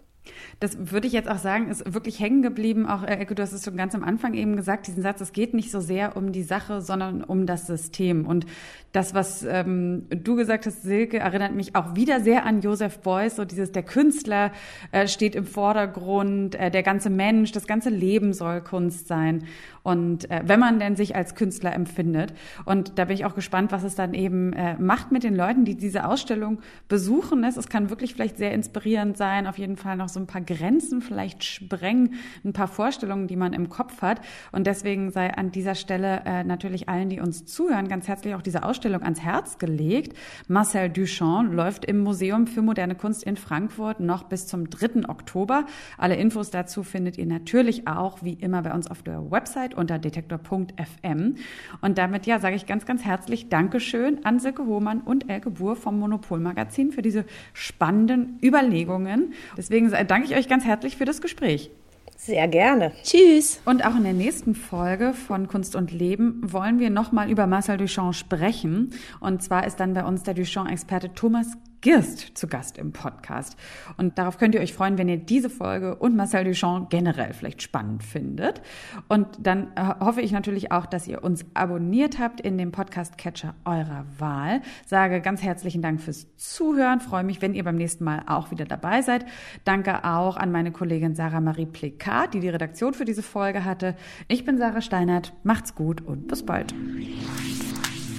Das 0.59 0.91
würde 0.91 1.05
ich 1.05 1.13
jetzt 1.13 1.29
auch 1.29 1.37
sagen, 1.37 1.69
ist 1.69 1.93
wirklich 1.93 2.19
hängen 2.19 2.41
geblieben. 2.41 2.87
Auch 2.87 3.03
äh, 3.03 3.17
Ecke, 3.17 3.35
du 3.35 3.43
hast 3.43 3.53
es 3.53 3.63
schon 3.63 3.77
ganz 3.77 3.93
am 3.93 4.03
Anfang 4.03 4.33
eben 4.33 4.55
gesagt, 4.55 4.87
diesen 4.87 5.03
Satz, 5.03 5.21
es 5.21 5.31
geht 5.31 5.53
nicht 5.53 5.69
so 5.69 5.79
sehr 5.79 6.17
um 6.17 6.31
die 6.31 6.41
Sache, 6.41 6.81
sondern 6.81 7.23
um 7.23 7.45
das 7.45 7.67
System. 7.67 8.25
Und 8.25 8.47
das, 8.91 9.13
was 9.13 9.43
ähm, 9.43 10.07
du 10.09 10.35
gesagt 10.35 10.65
hast, 10.65 10.81
Silke, 10.81 11.19
erinnert 11.19 11.53
mich 11.53 11.75
auch 11.75 11.95
wieder 11.95 12.21
sehr 12.21 12.45
an 12.45 12.61
Joseph 12.61 12.99
Beuys, 12.99 13.35
so 13.35 13.45
dieses, 13.45 13.71
der 13.71 13.83
Künstler 13.83 14.51
äh, 14.91 15.07
steht 15.07 15.35
im 15.35 15.45
Vordergrund, 15.45 16.55
äh, 16.55 16.71
der 16.71 16.81
ganze 16.81 17.11
Mensch, 17.11 17.51
das 17.51 17.67
ganze 17.67 17.89
Leben 17.89 18.33
soll 18.33 18.61
Kunst 18.61 19.07
sein. 19.07 19.43
Und 19.83 20.29
äh, 20.31 20.41
wenn 20.43 20.59
man 20.59 20.79
denn 20.79 20.95
sich 20.95 21.15
als 21.15 21.35
Künstler 21.35 21.73
empfindet. 21.73 22.33
Und 22.65 22.97
da 22.97 23.05
bin 23.05 23.15
ich 23.15 23.25
auch 23.25 23.35
gespannt, 23.35 23.71
was 23.71 23.83
es 23.83 23.95
dann 23.95 24.13
eben 24.13 24.51
äh, 24.53 24.75
macht 24.77 25.11
mit 25.11 25.23
den 25.23 25.35
Leuten, 25.35 25.63
die 25.63 25.75
diese 25.75 26.05
Ausstellung 26.05 26.59
besuchen. 26.87 27.43
Es 27.43 27.69
kann 27.69 27.89
wirklich 27.89 28.13
vielleicht 28.13 28.37
sehr 28.37 28.51
inspirierend 28.51 29.15
sein, 29.15 29.47
auf 29.47 29.57
jeden 29.57 29.77
Fall 29.77 29.95
noch 29.95 30.09
so 30.09 30.19
ein 30.19 30.27
paar 30.27 30.41
Grenzen 30.47 31.01
vielleicht 31.01 31.43
sprengen, 31.43 32.15
ein 32.43 32.53
paar 32.53 32.67
Vorstellungen, 32.67 33.27
die 33.27 33.35
man 33.35 33.53
im 33.53 33.69
Kopf 33.69 34.01
hat. 34.01 34.21
Und 34.51 34.65
deswegen 34.65 35.11
sei 35.11 35.31
an 35.33 35.51
dieser 35.51 35.75
Stelle 35.75 36.21
äh, 36.25 36.43
natürlich 36.43 36.89
allen, 36.89 37.09
die 37.09 37.19
uns 37.19 37.45
zuhören, 37.45 37.87
ganz 37.87 38.07
herzlich 38.07 38.33
auch 38.33 38.41
diese 38.41 38.63
Ausstellung 38.63 39.03
ans 39.03 39.21
Herz 39.21 39.59
gelegt. 39.59 40.17
Marcel 40.47 40.89
Duchamp 40.89 41.53
läuft 41.53 41.85
im 41.85 41.99
Museum 41.99 42.47
für 42.47 42.61
moderne 42.61 42.95
Kunst 42.95 43.23
in 43.23 43.37
Frankfurt 43.37 43.99
noch 43.99 44.23
bis 44.23 44.47
zum 44.47 44.69
3. 44.69 45.09
Oktober. 45.09 45.65
Alle 45.97 46.15
Infos 46.15 46.49
dazu 46.49 46.83
findet 46.83 47.17
ihr 47.17 47.25
natürlich 47.25 47.87
auch 47.87 48.23
wie 48.23 48.33
immer 48.33 48.61
bei 48.61 48.73
uns 48.73 48.89
auf 48.89 49.03
der 49.03 49.29
Website 49.29 49.73
unter 49.73 49.99
detektor.fm. 49.99 51.35
Und 51.81 51.97
damit 51.97 52.25
ja, 52.25 52.39
sage 52.39 52.55
ich 52.55 52.65
ganz, 52.65 52.85
ganz 52.85 53.03
herzlich 53.03 53.49
Dankeschön 53.49 54.23
an 54.25 54.39
Silke 54.39 54.65
Hohmann 54.65 55.01
und 55.01 55.29
Elke 55.29 55.49
Buhr 55.49 55.75
vom 55.75 55.99
Monopolmagazin 55.99 56.91
für 56.91 57.01
diese 57.01 57.25
spannenden 57.53 58.39
Überlegungen. 58.41 59.33
Deswegen 59.57 59.91
danke 60.07 60.27
ich 60.27 60.35
euch 60.36 60.36
ganz 60.45 60.63
herzlich 60.63 60.95
für 60.95 61.05
das 61.05 61.21
Gespräch. 61.21 61.71
Sehr 62.15 62.47
gerne. 62.47 62.91
Tschüss. 63.03 63.61
Und 63.65 63.85
auch 63.85 63.95
in 63.95 64.03
der 64.03 64.13
nächsten 64.13 64.53
Folge 64.53 65.13
von 65.13 65.47
Kunst 65.47 65.75
und 65.75 65.91
Leben 65.91 66.41
wollen 66.43 66.79
wir 66.79 66.89
nochmal 66.89 67.29
über 67.29 67.47
Marcel 67.47 67.77
Duchamp 67.77 68.15
sprechen. 68.15 68.93
Und 69.19 69.41
zwar 69.41 69.65
ist 69.65 69.79
dann 69.79 69.93
bei 69.93 70.03
uns 70.03 70.23
der 70.23 70.33
Duchamp-Experte 70.33 71.13
Thomas 71.13 71.47
Girst 71.81 72.37
zu 72.37 72.47
Gast 72.47 72.77
im 72.77 72.91
Podcast. 72.91 73.55
Und 73.97 74.17
darauf 74.17 74.37
könnt 74.37 74.55
ihr 74.55 74.61
euch 74.61 74.73
freuen, 74.73 74.97
wenn 74.97 75.07
ihr 75.07 75.17
diese 75.17 75.49
Folge 75.49 75.95
und 75.95 76.15
Marcel 76.15 76.43
Duchamp 76.43 76.89
generell 76.89 77.33
vielleicht 77.33 77.61
spannend 77.61 78.03
findet. 78.03 78.61
Und 79.07 79.27
dann 79.39 79.67
äh, 79.75 79.93
hoffe 79.99 80.21
ich 80.21 80.31
natürlich 80.31 80.71
auch, 80.71 80.85
dass 80.85 81.07
ihr 81.07 81.23
uns 81.23 81.45
abonniert 81.53 82.19
habt 82.19 82.41
in 82.41 82.57
dem 82.57 82.71
Podcast-Catcher 82.71 83.55
eurer 83.65 84.05
Wahl. 84.17 84.61
Sage 84.85 85.21
ganz 85.21 85.43
herzlichen 85.43 85.81
Dank 85.81 86.01
fürs 86.01 86.27
Zuhören. 86.35 86.99
Freue 86.99 87.23
mich, 87.23 87.41
wenn 87.41 87.53
ihr 87.53 87.63
beim 87.63 87.75
nächsten 87.75 88.03
Mal 88.03 88.23
auch 88.27 88.51
wieder 88.51 88.65
dabei 88.65 89.01
seid. 89.01 89.25
Danke 89.63 90.03
auch 90.03 90.37
an 90.37 90.51
meine 90.51 90.71
Kollegin 90.71 91.15
Sarah 91.15 91.41
Marie 91.41 91.65
Plekat, 91.65 92.33
die 92.33 92.39
die 92.39 92.49
Redaktion 92.49 92.93
für 92.93 93.05
diese 93.05 93.23
Folge 93.23 93.65
hatte. 93.65 93.95
Ich 94.27 94.45
bin 94.45 94.57
Sarah 94.57 94.81
Steinert. 94.81 95.33
Macht's 95.43 95.75
gut 95.75 96.01
und 96.01 96.27
bis 96.27 96.43
bald. 96.45 96.73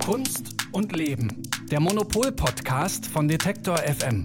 Kunst 0.05 0.58
und 0.73 0.95
Leben. 0.97 1.43
Der 1.71 1.81
Monopol-Podcast 1.81 3.07
von 3.07 3.29
Detektor 3.29 3.79
FM. 3.79 4.25